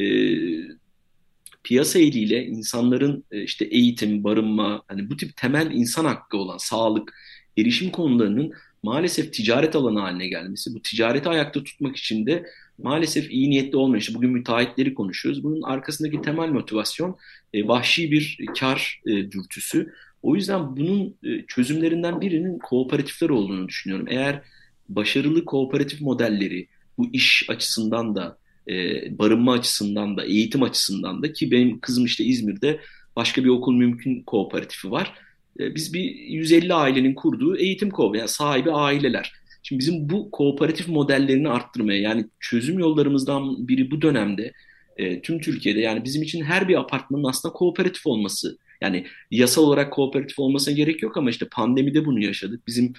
[1.65, 7.15] piyasa eliyle insanların e, işte eğitim, barınma, hani bu tip temel insan hakkı olan sağlık,
[7.59, 8.53] erişim konularının
[8.83, 10.75] maalesef ticaret alanı haline gelmesi.
[10.75, 12.47] Bu ticareti ayakta tutmak için de
[12.79, 14.01] maalesef iyi niyetli olmuyor.
[14.01, 15.45] İşte bugün müteahhitleri konuşuyoruz.
[15.45, 17.17] Bunun arkasındaki temel motivasyon
[17.55, 19.93] e, vahşi bir kar e, dürtüsü.
[20.23, 24.07] O yüzden bunun e, çözümlerinden birinin kooperatifler olduğunu düşünüyorum.
[24.11, 24.43] Eğer
[24.89, 28.39] başarılı kooperatif modelleri bu iş açısından da
[28.69, 32.81] e, barınma açısından da eğitim açısından da ki benim kızım işte İzmir'de
[33.17, 35.12] başka bir okul mümkün kooperatifi var.
[35.61, 39.33] E, biz bir 150 ailenin kurduğu eğitim kooperatifi yani sahibi aileler.
[39.62, 44.53] Şimdi bizim bu kooperatif modellerini arttırmaya yani çözüm yollarımızdan biri bu dönemde
[44.97, 48.59] e, tüm Türkiye'de yani bizim için her bir apartmanın aslında kooperatif olması.
[48.81, 52.67] Yani yasal olarak kooperatif olmasına gerek yok ama işte pandemide bunu yaşadık.
[52.67, 52.93] Bizim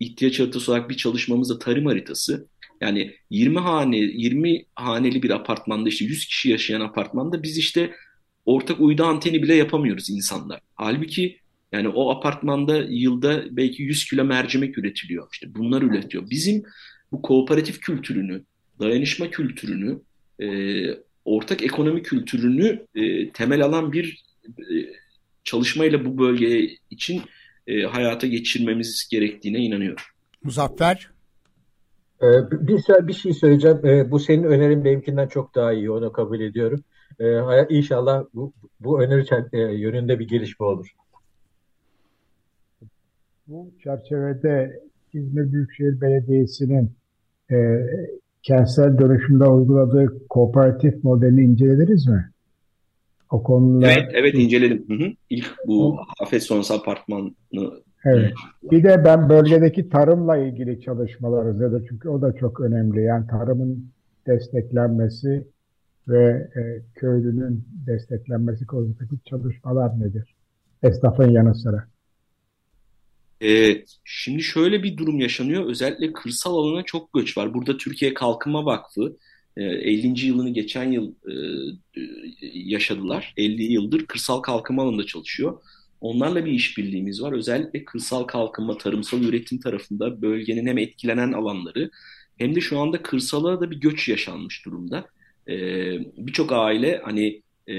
[0.00, 2.46] ihtiyaç haritası olarak bir çalışmamız da tarım haritası.
[2.82, 7.92] Yani 20 hane 20 haneli bir apartmanda işte 100 kişi yaşayan apartmanda biz işte
[8.44, 10.60] ortak uydu anteni bile yapamıyoruz insanlar.
[10.74, 11.38] Halbuki
[11.72, 15.28] yani o apartmanda yılda belki 100 kilo mercimek üretiliyor.
[15.32, 16.30] İşte bunlar üretiyor.
[16.30, 16.62] Bizim
[17.12, 18.44] bu kooperatif kültürünü,
[18.80, 20.00] dayanışma kültürünü,
[20.40, 20.46] e,
[21.24, 24.24] ortak ekonomi kültürünü e, temel alan bir
[24.58, 24.74] e,
[25.44, 27.22] çalışmayla bu bölge için
[27.66, 30.04] e, hayata geçirmemiz gerektiğine inanıyorum.
[30.42, 31.11] Muzaffer?
[32.22, 33.86] Ee, bir, bir şey söyleyeceğim.
[33.86, 35.90] Ee, bu senin önerin benimkinden çok daha iyi.
[35.90, 36.84] Onu kabul ediyorum.
[37.20, 40.86] Ee, inşallah bu, bu öneri e, yönünde bir gelişme olur.
[43.46, 44.80] Bu çerçevede
[45.12, 46.90] İzmir Büyükşehir Belediyesi'nin
[47.50, 47.86] e,
[48.42, 52.30] kentsel dönüşümde uyguladığı kooperatif modelini incelediniz mi?
[53.30, 54.84] O konuda Evet, evet inceledim.
[54.88, 55.12] Hı hı.
[55.30, 57.30] İlk bu Hafez Sonrası Apartmanı
[58.04, 58.32] Evet.
[58.62, 61.86] Bir de ben bölgedeki tarımla ilgili çalışmalar izledim.
[61.88, 63.02] Çünkü o da çok önemli.
[63.02, 63.86] Yani tarımın
[64.26, 65.46] desteklenmesi
[66.08, 70.34] ve e, köylünün desteklenmesi konusundaki çalışmalar nedir?
[70.82, 71.84] Esnafın yanı sıra.
[73.42, 75.66] Ee, şimdi şöyle bir durum yaşanıyor.
[75.66, 77.54] Özellikle kırsal alana çok göç var.
[77.54, 79.16] Burada Türkiye Kalkınma Vakfı
[79.56, 80.06] 50.
[80.06, 81.34] E, yılını geçen yıl e,
[82.52, 83.34] yaşadılar.
[83.36, 85.58] 50 yıldır kırsal kalkınma alanında çalışıyor.
[86.02, 87.32] Onlarla bir işbirliğimiz var.
[87.32, 91.90] Özellikle kırsal kalkınma, tarımsal üretim tarafında bölgenin hem etkilenen alanları
[92.38, 95.06] hem de şu anda kırsala da bir göç yaşanmış durumda.
[95.48, 97.76] Ee, Birçok aile hani e,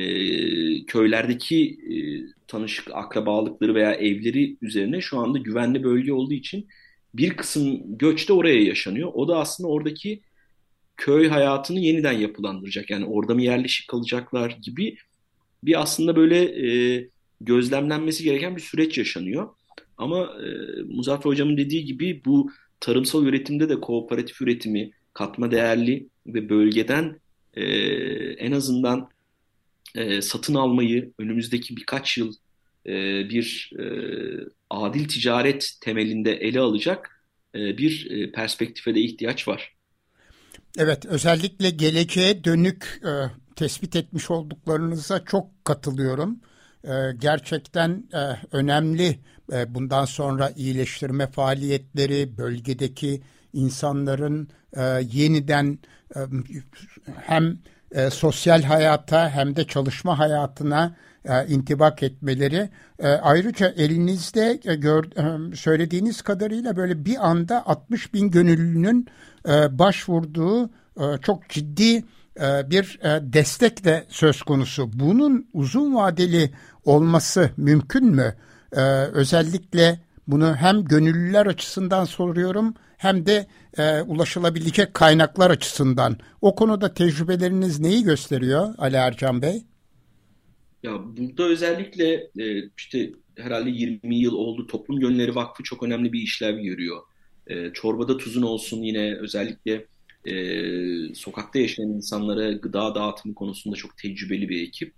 [0.86, 1.96] köylerdeki e,
[2.48, 6.68] tanışık akrabalıkları veya evleri üzerine şu anda güvenli bölge olduğu için
[7.14, 9.12] bir kısım göç de oraya yaşanıyor.
[9.14, 10.22] O da aslında oradaki
[10.98, 12.90] köy hayatını yeniden yapılandıracak.
[12.90, 14.98] Yani orada mı yerleşik kalacaklar gibi
[15.64, 17.10] bir aslında böyle e,
[17.42, 19.50] gözlemlenmesi gereken bir süreç yaşanıyor.
[19.98, 20.48] Ama e,
[20.84, 27.20] Muzaffer Hocam'ın dediği gibi bu tarımsal üretimde de kooperatif üretimi katma değerli ve bölgeden
[27.54, 27.64] e,
[28.34, 29.10] en azından
[29.96, 32.34] e, satın almayı önümüzdeki birkaç yıl
[32.86, 32.94] e,
[33.30, 33.86] bir e,
[34.70, 37.26] adil ticaret temelinde ele alacak
[37.56, 39.74] e, bir e, perspektife de ihtiyaç var.
[40.78, 43.12] Evet, özellikle geleceğe dönük e,
[43.56, 46.40] tespit etmiş olduklarınıza çok katılıyorum.
[46.88, 48.18] E, gerçekten e,
[48.52, 49.20] önemli
[49.54, 53.22] e, bundan sonra iyileştirme faaliyetleri, bölgedeki
[53.54, 54.82] insanların e,
[55.12, 55.80] yeniden
[57.22, 57.60] hem
[58.12, 60.96] sosyal hayata hem de çalışma hayatına
[61.48, 62.70] intibak etmeleri.
[63.22, 64.60] Ayrıca elinizde
[65.56, 69.08] söylediğiniz kadarıyla böyle bir anda 60 bin gönüllünün
[69.70, 70.70] başvurduğu
[71.22, 72.04] çok ciddi
[72.42, 74.90] bir e, destek de söz konusu.
[74.94, 76.52] Bunun uzun vadeli
[76.86, 78.36] olması mümkün mü?
[78.72, 78.82] E,
[79.14, 86.18] özellikle bunu hem gönüllüler açısından soruyorum hem de e, ulaşılabilecek kaynaklar açısından.
[86.42, 89.64] O konuda tecrübeleriniz neyi gösteriyor Ali Ercan Bey?
[90.84, 96.22] Ya burada özellikle e, işte herhalde 20 yıl oldu Toplum Gönülleri Vakfı çok önemli bir
[96.22, 97.02] işlev görüyor.
[97.48, 99.86] E, çorbada tuzun olsun yine özellikle
[100.26, 104.94] e, sokakta yaşayan insanlara gıda dağıtımı konusunda çok tecrübeli bir ekip.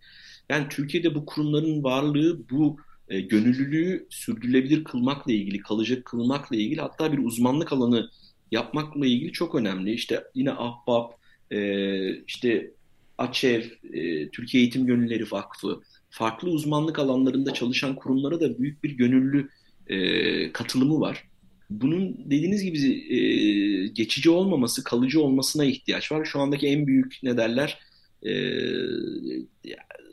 [0.49, 2.77] Yani Türkiye'de bu kurumların varlığı bu
[3.09, 8.09] e, gönüllülüğü sürdürülebilir kılmakla ilgili, kalıcı kılmakla ilgili hatta bir uzmanlık alanı
[8.51, 9.93] yapmakla ilgili çok önemli.
[9.93, 11.13] İşte yine Ahbap,
[11.51, 12.71] e, işte
[13.17, 13.61] AÇEV,
[13.93, 19.49] e, Türkiye Eğitim Gönülleri Vakfı, farklı uzmanlık alanlarında çalışan kurumlara da büyük bir gönüllü
[19.87, 21.23] e, katılımı var.
[21.69, 22.77] Bunun dediğiniz gibi
[23.15, 26.25] e, geçici olmaması, kalıcı olmasına ihtiyaç var.
[26.25, 27.79] Şu andaki en büyük ne derler
[28.25, 28.31] e,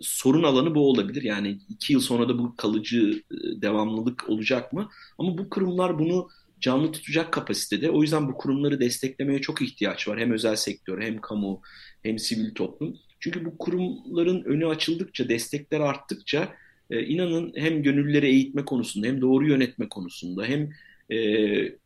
[0.01, 1.23] sorun alanı bu olabilir.
[1.23, 4.89] Yani iki yıl sonra da bu kalıcı e, devamlılık olacak mı?
[5.19, 6.29] Ama bu kurumlar bunu
[6.61, 7.91] canlı tutacak kapasitede.
[7.91, 10.21] O yüzden bu kurumları desteklemeye çok ihtiyaç var.
[10.21, 11.63] Hem özel sektör hem kamu
[12.03, 12.97] hem sivil toplum.
[13.21, 16.55] Çünkü bu kurumların önü açıldıkça, destekler arttıkça
[16.91, 20.71] e, inanın hem gönüllüleri eğitme konusunda hem doğru yönetme konusunda hem
[21.13, 21.17] e,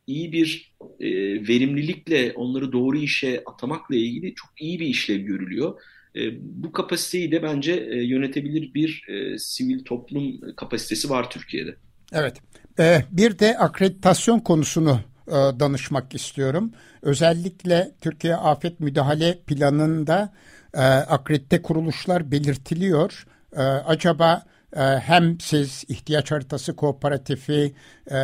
[0.07, 1.07] iyi bir e,
[1.47, 5.81] verimlilikle onları doğru işe atamakla ilgili çok iyi bir işlev görülüyor.
[6.15, 11.75] E, bu kapasiteyi de bence e, yönetebilir bir e, sivil toplum kapasitesi var Türkiye'de.
[12.13, 12.37] Evet.
[12.79, 16.71] E, bir de akreditasyon konusunu e, danışmak istiyorum.
[17.01, 20.33] Özellikle Türkiye Afet Müdahale Planı'nda
[20.73, 23.25] e, akredite kuruluşlar belirtiliyor.
[23.55, 24.43] E, acaba
[24.75, 27.73] hem siz ihtiyaç haritası kooperatifi
[28.11, 28.15] e,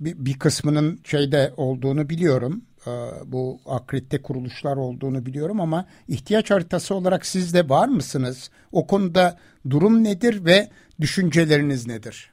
[0.00, 2.62] bir, kısmının şeyde olduğunu biliyorum.
[2.86, 2.90] E,
[3.26, 8.50] bu akredite kuruluşlar olduğunu biliyorum ama ihtiyaç haritası olarak siz de var mısınız?
[8.72, 9.38] O konuda
[9.70, 10.68] durum nedir ve
[11.00, 12.30] düşünceleriniz nedir?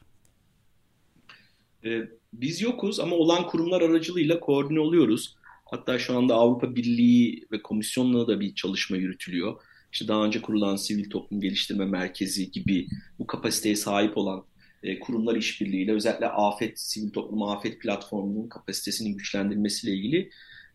[1.86, 2.02] Ee,
[2.34, 5.36] biz yokuz ama olan kurumlar aracılığıyla koordine oluyoruz.
[5.66, 9.62] Hatta şu anda Avrupa Birliği ve Komisyon'la da bir çalışma yürütülüyor.
[9.96, 12.88] İşte daha önce kurulan Sivil Toplum Geliştirme Merkezi gibi
[13.20, 14.46] bu kapasiteye sahip olan
[14.84, 20.30] e, kurumlar işbirliğiyle özellikle afet, sivil toplum afet platformunun kapasitesinin güçlendirilmesiyle ilgili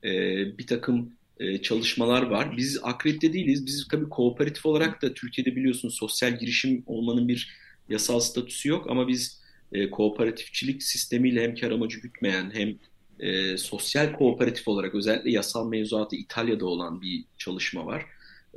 [0.05, 0.11] e,
[0.59, 2.57] bir takım e, çalışmalar var.
[2.57, 3.67] Biz akredite değiliz.
[3.67, 7.57] Biz tabii kooperatif olarak da Türkiye'de biliyorsunuz sosyal girişim olmanın bir
[7.89, 9.43] yasal statüsü yok ama biz
[9.73, 12.79] e, kooperatifçilik sistemiyle hem kar amacı gütmeyen hem
[13.19, 18.07] e, sosyal kooperatif olarak özellikle yasal mevzuatı İtalya'da olan bir çalışma var.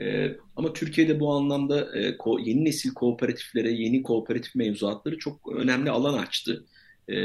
[0.01, 5.89] E, ama Türkiye'de bu anlamda e, ko, yeni nesil kooperatiflere, yeni kooperatif mevzuatları çok önemli
[5.91, 6.65] alan açtı.
[7.09, 7.15] E,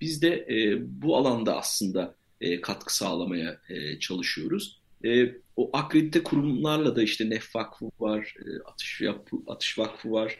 [0.00, 4.80] biz de e, bu alanda aslında e, katkı sağlamaya e, çalışıyoruz.
[5.04, 10.36] E, o akredite kurumlarla da işte Nef Vakfı var, e, Atış, Yapı, Atış Vakfı var,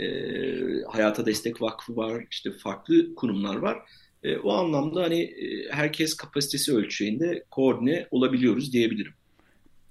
[0.00, 0.06] e,
[0.88, 3.78] Hayata Destek Vakfı var, işte farklı kurumlar var.
[4.22, 9.12] E, o anlamda hani e, herkes kapasitesi ölçeğinde koordine olabiliyoruz diyebilirim.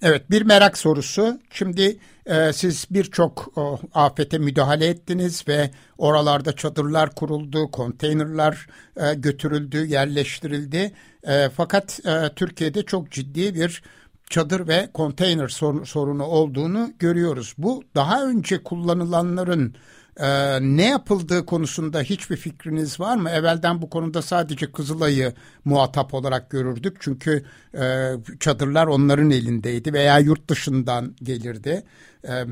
[0.01, 1.39] Evet bir merak sorusu.
[1.51, 3.53] Şimdi e, siz birçok
[3.93, 8.67] afete müdahale ettiniz ve oralarda çadırlar kuruldu, konteynerlar
[8.97, 10.91] e, götürüldü, yerleştirildi.
[11.27, 13.83] E, fakat e, Türkiye'de çok ciddi bir
[14.29, 15.47] çadır ve konteyner
[15.85, 17.53] sorunu olduğunu görüyoruz.
[17.57, 19.75] Bu daha önce kullanılanların
[20.19, 23.29] ee, ne yapıldığı konusunda hiçbir fikriniz var mı?
[23.29, 25.33] Evvelden bu konuda sadece Kızılay'ı
[25.65, 26.97] muhatap olarak görürdük.
[26.99, 31.83] Çünkü e, çadırlar onların elindeydi veya yurt dışından gelirdi.
[32.27, 32.43] E,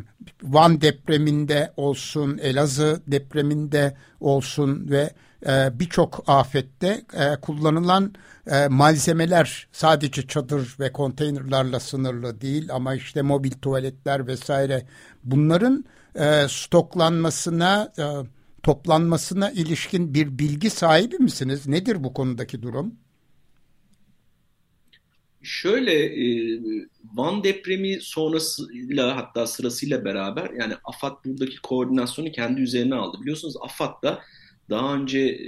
[0.43, 5.09] Van depreminde olsun, Elazığ depreminde olsun ve
[5.47, 8.13] e, birçok afette e, kullanılan
[8.47, 14.85] e, malzemeler sadece çadır ve konteynerlarla sınırlı değil ama işte mobil tuvaletler vesaire
[15.23, 15.85] bunların
[16.15, 18.03] e, stoklanmasına, e,
[18.63, 21.67] toplanmasına ilişkin bir bilgi sahibi misiniz?
[21.67, 22.95] Nedir bu konudaki durum?
[25.41, 26.59] Şöyle e,
[27.13, 33.17] Van depremi sonrasıyla hatta sırasıyla beraber yani AFAD buradaki koordinasyonu kendi üzerine aldı.
[33.21, 34.21] Biliyorsunuz AFAD da
[34.69, 35.47] daha önce e,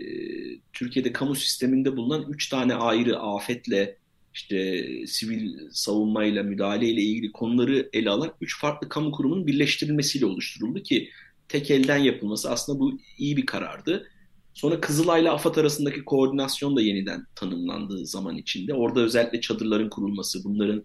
[0.74, 3.98] Türkiye'de kamu sisteminde bulunan üç tane ayrı afetle
[4.38, 11.10] işte sivil savunmayla, müdahaleyle ilgili konuları ele alan üç farklı kamu kurumunun birleştirilmesiyle oluşturuldu ki
[11.48, 14.08] tek elden yapılması aslında bu iyi bir karardı.
[14.54, 18.74] Sonra Kızılay'la AFAD arasındaki koordinasyon da yeniden tanımlandığı zaman içinde.
[18.74, 20.84] Orada özellikle çadırların kurulması, bunların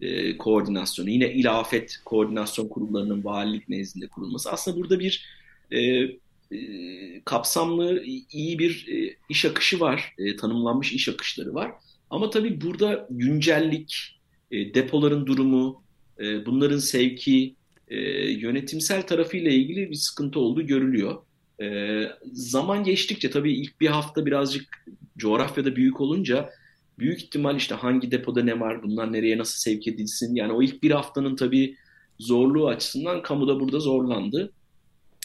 [0.00, 4.52] e, koordinasyonu, yine il afet koordinasyon kurullarının valilik nezdinde kurulması.
[4.52, 5.26] Aslında burada bir
[5.70, 11.72] e, e, kapsamlı, iyi bir e, iş akışı var, e, tanımlanmış iş akışları var.
[12.14, 15.82] Ama tabii burada güncellik, e, depoların durumu,
[16.20, 17.54] e, bunların sevki,
[17.88, 17.96] e,
[18.30, 21.22] yönetimsel tarafıyla ilgili bir sıkıntı olduğu görülüyor.
[21.62, 22.00] E,
[22.32, 24.84] zaman geçtikçe tabii ilk bir hafta birazcık
[25.18, 26.50] coğrafyada büyük olunca
[26.98, 30.34] büyük ihtimal işte hangi depoda ne var, bunlar nereye nasıl sevk edilsin.
[30.34, 31.76] Yani o ilk bir haftanın tabii
[32.18, 34.52] zorluğu açısından kamuda burada zorlandı.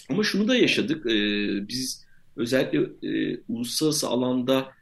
[0.09, 1.05] Ama şunu da yaşadık.
[1.05, 1.17] E,
[1.67, 4.78] biz özellikle e, uluslararası alanda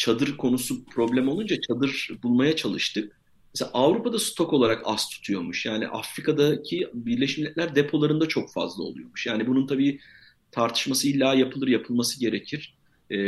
[0.00, 3.20] çadır konusu problem olunca çadır bulmaya çalıştık.
[3.54, 5.66] Mesela Avrupa'da stok olarak az tutuyormuş.
[5.66, 9.26] Yani Afrika'daki Birleşmiş Milletler depolarında çok fazla oluyormuş.
[9.26, 10.00] Yani bunun tabii
[10.50, 12.74] tartışması illa yapılır, yapılması gerekir.
[13.10, 13.18] Ee,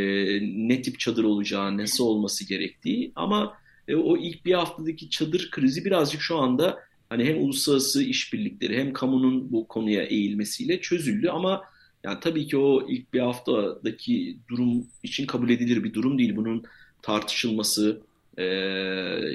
[0.68, 3.12] ne tip çadır olacağı, nasıl olması gerektiği.
[3.16, 3.54] Ama
[3.88, 8.92] e, o ilk bir haftadaki çadır krizi birazcık şu anda hani hem uluslararası işbirlikleri hem
[8.92, 11.28] kamunun bu konuya eğilmesiyle çözüldü.
[11.28, 11.62] Ama
[12.04, 16.36] yani tabii ki o ilk bir haftadaki durum için kabul edilir bir durum değil.
[16.36, 16.64] Bunun
[17.02, 18.00] tartışılması,
[18.38, 18.44] e,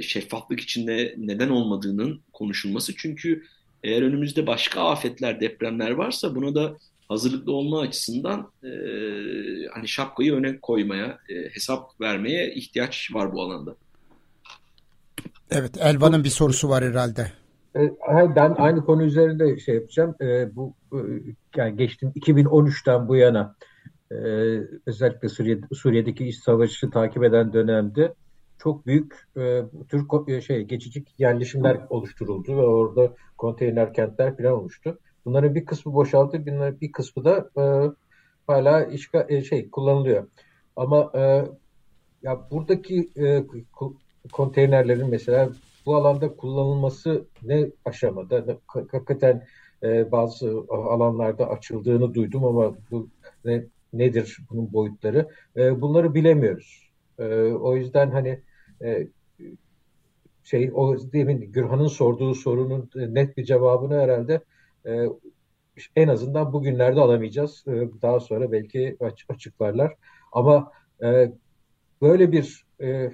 [0.01, 2.95] şeffaflık içinde neden olmadığının konuşulması.
[2.95, 3.43] Çünkü
[3.83, 6.77] eğer önümüzde başka afetler, depremler varsa buna da
[7.09, 8.69] hazırlıklı olma açısından e,
[9.73, 13.75] hani şapkayı öne koymaya, e, hesap vermeye ihtiyaç var bu alanda.
[15.51, 17.31] Evet, Elvan'ın bir sorusu var herhalde.
[17.77, 20.15] E, ben aynı konu üzerinde şey yapacağım.
[20.21, 20.99] E, bu e,
[21.55, 23.55] yani geçtim 2013'ten bu yana
[24.85, 28.13] özellikle Suriye, Suriye'deki iç savaşı takip eden dönemde
[28.57, 29.27] çok büyük
[29.89, 34.99] tür şey geçici yerleşimler oluşturuldu ve orada konteyner kentler falan oluştu.
[35.25, 36.45] Bunların bir kısmı boşaldı,
[36.81, 37.49] bir kısmı da
[38.47, 40.27] hala işgal, şey kullanılıyor.
[40.75, 41.11] Ama
[42.23, 43.09] ya buradaki
[44.31, 45.49] konteynerlerin mesela
[45.87, 48.59] bu alanda kullanılması ne aşamada?
[48.67, 49.47] Hakikaten
[49.83, 53.09] e, bazı alanlarda açıldığını duydum ama bu
[53.45, 53.63] ne,
[53.93, 55.29] nedir bunun boyutları?
[55.55, 56.91] E, bunları bilemiyoruz.
[57.19, 58.41] E, o yüzden hani
[58.81, 59.07] e,
[60.43, 64.41] şey o demin Gürhan'ın sorduğu sorunun net bir cevabını herhalde
[64.85, 65.05] e,
[65.95, 67.63] en azından bugünlerde alamayacağız.
[67.67, 67.71] E,
[68.01, 68.97] daha sonra belki
[69.29, 69.95] açıklarlar.
[70.31, 70.71] Ama
[71.03, 71.31] e,
[72.01, 73.11] böyle bir e,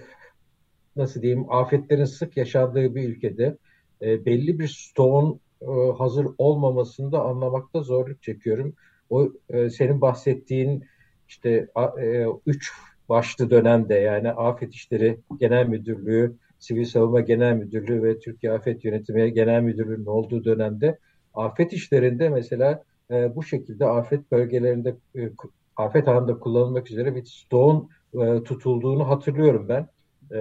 [0.95, 3.57] nasıl diyeyim afetlerin sık yaşandığı bir ülkede
[4.01, 5.65] e, belli bir stoğun e,
[5.97, 8.75] hazır olmamasında anlamakta zorluk çekiyorum.
[9.09, 10.83] O e, senin bahsettiğin
[11.27, 11.67] işte
[12.01, 12.71] e, üç
[13.09, 19.33] başlı dönemde yani Afet İşleri Genel Müdürlüğü, Sivil Savunma Genel Müdürlüğü ve Türkiye Afet Yönetimi
[19.33, 20.99] Genel Müdürlüğü'nün olduğu dönemde
[21.33, 25.29] afet işlerinde mesela e, bu şekilde afet bölgelerinde e,
[25.75, 29.87] afet anında kullanılmak üzere bir stoğun e, tutulduğunu hatırlıyorum ben.
[30.33, 30.39] E,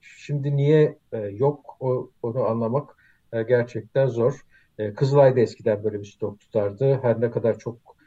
[0.00, 1.76] şimdi niye e, yok
[2.22, 2.96] onu anlamak
[3.32, 4.46] e, gerçekten zor.
[4.78, 6.98] E, Kızılay da eskiden böyle bir stok tutardı.
[7.02, 7.98] Her ne kadar çok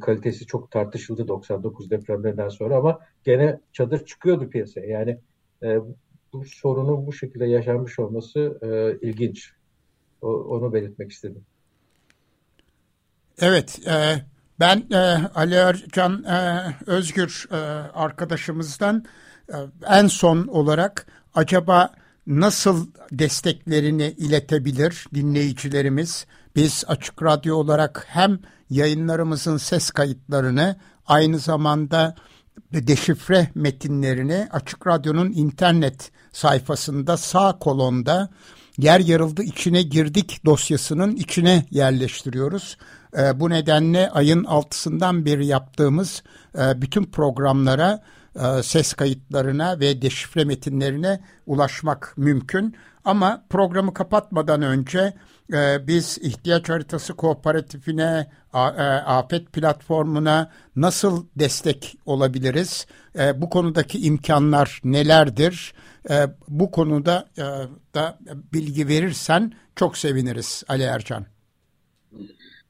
[0.00, 4.86] kalitesi çok tartışıldı 99 depremlerinden sonra ama gene çadır çıkıyordu piyasaya.
[4.86, 5.18] Yani
[6.32, 8.58] bu sorunun bu şekilde yaşanmış olması
[9.02, 9.52] ilginç.
[10.22, 11.44] Onu belirtmek istedim.
[13.40, 14.16] Evet, e,
[14.60, 14.96] ben e,
[15.34, 17.56] Ali Ercan e, Özgür e,
[17.94, 19.04] arkadaşımızdan
[19.88, 21.92] en son olarak acaba
[22.26, 26.26] nasıl desteklerini iletebilir dinleyicilerimiz?
[26.56, 28.38] Biz Açık Radyo olarak hem
[28.70, 30.76] yayınlarımızın ses kayıtlarını
[31.06, 32.14] aynı zamanda
[32.72, 38.30] deşifre metinlerini Açık Radyo'nun internet sayfasında sağ kolonda
[38.78, 42.76] yer yarıldı içine girdik dosyasının içine yerleştiriyoruz.
[43.18, 46.22] E, bu nedenle ayın altısından beri yaptığımız
[46.58, 48.02] e, bütün programlara
[48.36, 52.76] e, ses kayıtlarına ve deşifre metinlerine ulaşmak mümkün.
[53.04, 55.14] Ama programı kapatmadan önce
[55.52, 62.86] e, biz ihtiyaç haritası kooperatifine, e, afet platformuna nasıl destek olabiliriz?
[63.34, 65.74] Bu konudaki imkanlar nelerdir?
[66.48, 67.28] Bu konuda
[67.94, 68.18] da
[68.52, 71.26] bilgi verirsen çok seviniriz Ali Ercan.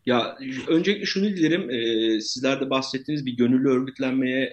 [0.07, 0.39] Ya
[0.69, 4.53] öncelikle şunu dilerim, e, sizler de bahsettiğiniz bir gönüllü örgütlenmeye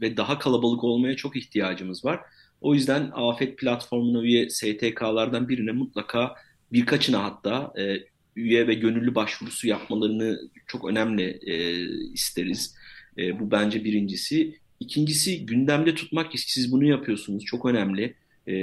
[0.00, 2.20] ve daha kalabalık olmaya çok ihtiyacımız var.
[2.60, 6.34] O yüzden Afet platformuna üye STK'lardan birine mutlaka
[6.72, 7.96] birkaçına hatta e,
[8.36, 12.76] üye ve gönüllü başvurusu yapmalarını çok önemli e, isteriz.
[13.18, 14.58] E, bu bence birincisi.
[14.80, 18.14] İkincisi gündemde tutmak siz bunu yapıyorsunuz çok önemli.
[18.48, 18.54] E,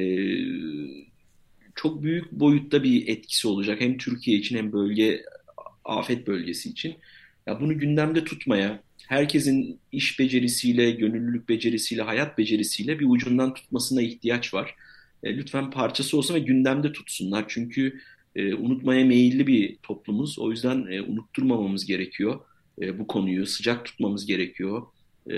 [1.76, 5.24] çok büyük boyutta bir etkisi olacak hem Türkiye için hem bölge
[5.86, 6.96] afet bölgesi için.
[7.48, 14.54] Ya bunu gündemde tutmaya, herkesin iş becerisiyle, gönüllülük becerisiyle, hayat becerisiyle bir ucundan tutmasına ihtiyaç
[14.54, 14.76] var.
[15.24, 17.46] E, lütfen parçası olsun ve gündemde tutsunlar.
[17.48, 18.00] Çünkü
[18.36, 20.40] e, unutmaya meyilli bir toplumuz.
[20.40, 22.40] O yüzden e, unutturmamamız gerekiyor
[22.82, 23.46] e, bu konuyu.
[23.46, 24.84] Sıcak tutmamız gerekiyor.
[25.30, 25.38] E,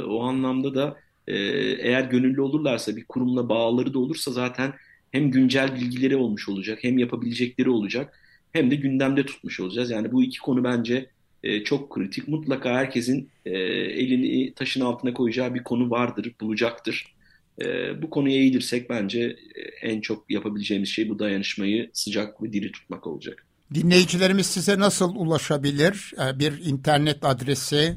[0.00, 0.96] o anlamda da
[1.26, 1.36] e,
[1.78, 4.74] eğer gönüllü olurlarsa, bir kurumla bağları da olursa zaten
[5.10, 8.18] hem güncel bilgileri olmuş olacak, hem yapabilecekleri olacak,
[8.52, 9.90] hem de gündemde tutmuş olacağız.
[9.90, 11.10] Yani bu iki konu bence
[11.42, 12.28] e, çok kritik.
[12.28, 17.14] Mutlaka herkesin e, elini taşın altına koyacağı bir konu vardır, bulacaktır.
[17.62, 19.20] E, bu konuya eğilirsek bence
[19.54, 23.46] e, en çok yapabileceğimiz şey bu dayanışmayı sıcak ve diri tutmak olacak.
[23.74, 26.12] Dinleyicilerimiz size nasıl ulaşabilir?
[26.18, 27.96] E, bir internet adresi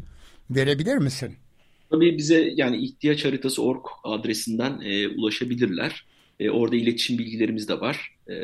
[0.49, 1.35] verebilir misin?
[1.89, 6.05] Tabii bize yani ihtiyaç haritası org adresinden e, ulaşabilirler.
[6.39, 8.15] E, orada iletişim bilgilerimiz de var.
[8.29, 8.35] E,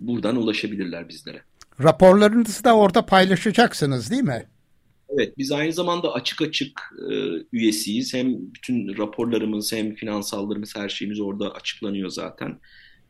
[0.00, 1.42] buradan ulaşabilirler bizlere.
[1.82, 4.46] Raporlarınızı da orada paylaşacaksınız değil mi?
[5.08, 7.14] Evet, biz aynı zamanda açık açık e,
[7.52, 8.14] üyesiyiz.
[8.14, 12.58] Hem bütün raporlarımız hem finansallarımız her şeyimiz orada açıklanıyor zaten.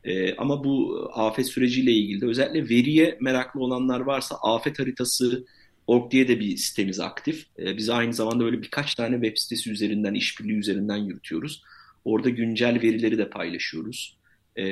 [0.05, 5.47] E, ama bu afet süreciyle ilgili de özellikle veriye meraklı olanlar varsa afet haritası
[5.87, 7.47] org diye de bir sitemiz aktif.
[7.59, 11.63] E, biz aynı zamanda böyle birkaç tane web sitesi üzerinden, işbirliği üzerinden yürütüyoruz.
[12.05, 14.19] Orada güncel verileri de paylaşıyoruz.
[14.57, 14.65] E,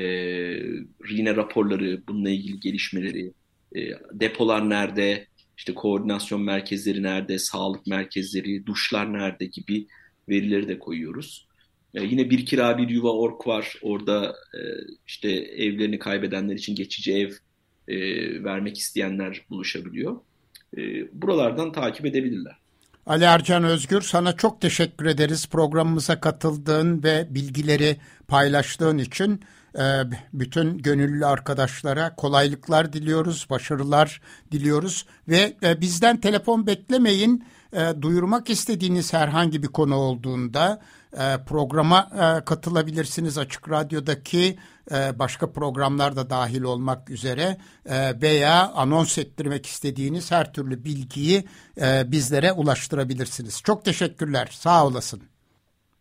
[1.10, 3.32] yine raporları, bununla ilgili gelişmeleri,
[3.76, 3.80] e,
[4.12, 9.86] depolar nerede, işte koordinasyon merkezleri nerede, sağlık merkezleri, duşlar nerede gibi
[10.28, 11.46] verileri de koyuyoruz.
[11.94, 13.74] E, yine bir kira bir yuva ork var.
[13.82, 14.60] Orada e,
[15.06, 17.30] işte evlerini kaybedenler için geçici ev
[18.44, 20.20] vermek isteyenler buluşabiliyor.
[21.12, 22.56] Buralardan takip edebilirler.
[23.06, 27.96] Ali Ercan Özgür sana çok teşekkür ederiz programımıza katıldığın ve bilgileri
[28.28, 29.40] paylaştığın için.
[29.78, 30.02] Ee,
[30.32, 34.20] bütün gönüllü arkadaşlara kolaylıklar diliyoruz, başarılar
[34.52, 37.44] diliyoruz ve e, bizden telefon beklemeyin.
[37.72, 42.10] E, duyurmak istediğiniz herhangi bir konu olduğunda e, programa
[42.44, 43.38] katılabilirsiniz.
[43.38, 44.58] Açık Radyo'daki
[45.14, 47.56] başka programlar da dahil olmak üzere
[48.22, 51.44] veya anons ettirmek istediğiniz her türlü bilgiyi
[52.06, 53.62] bizlere ulaştırabilirsiniz.
[53.62, 55.22] Çok teşekkürler, sağ olasın.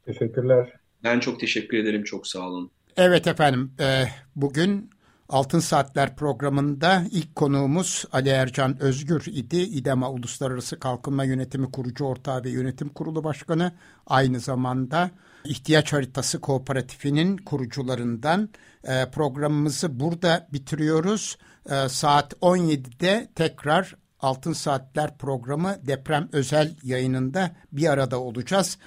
[0.05, 0.73] Teşekkürler.
[1.03, 2.71] Ben çok teşekkür ederim, çok sağ olun.
[2.97, 4.89] Evet efendim, e, bugün
[5.29, 9.57] Altın Saatler programında ilk konuğumuz Ali Ercan Özgür idi.
[9.57, 13.71] İDEMA Uluslararası Kalkınma Yönetimi Kurucu Ortağı ve Yönetim Kurulu Başkanı.
[14.07, 15.11] Aynı zamanda
[15.45, 18.49] İhtiyaç Haritası Kooperatifi'nin kurucularından
[18.83, 21.37] e, programımızı burada bitiriyoruz.
[21.69, 28.77] E, saat 17'de tekrar Altın Saatler programı deprem özel yayınında bir arada olacağız.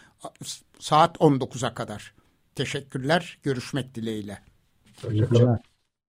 [0.78, 2.17] Saat 19'a kadar.
[2.58, 3.38] Teşekkürler.
[3.42, 4.38] Görüşmek dileğiyle.
[5.02, 5.58] Teşekkürler.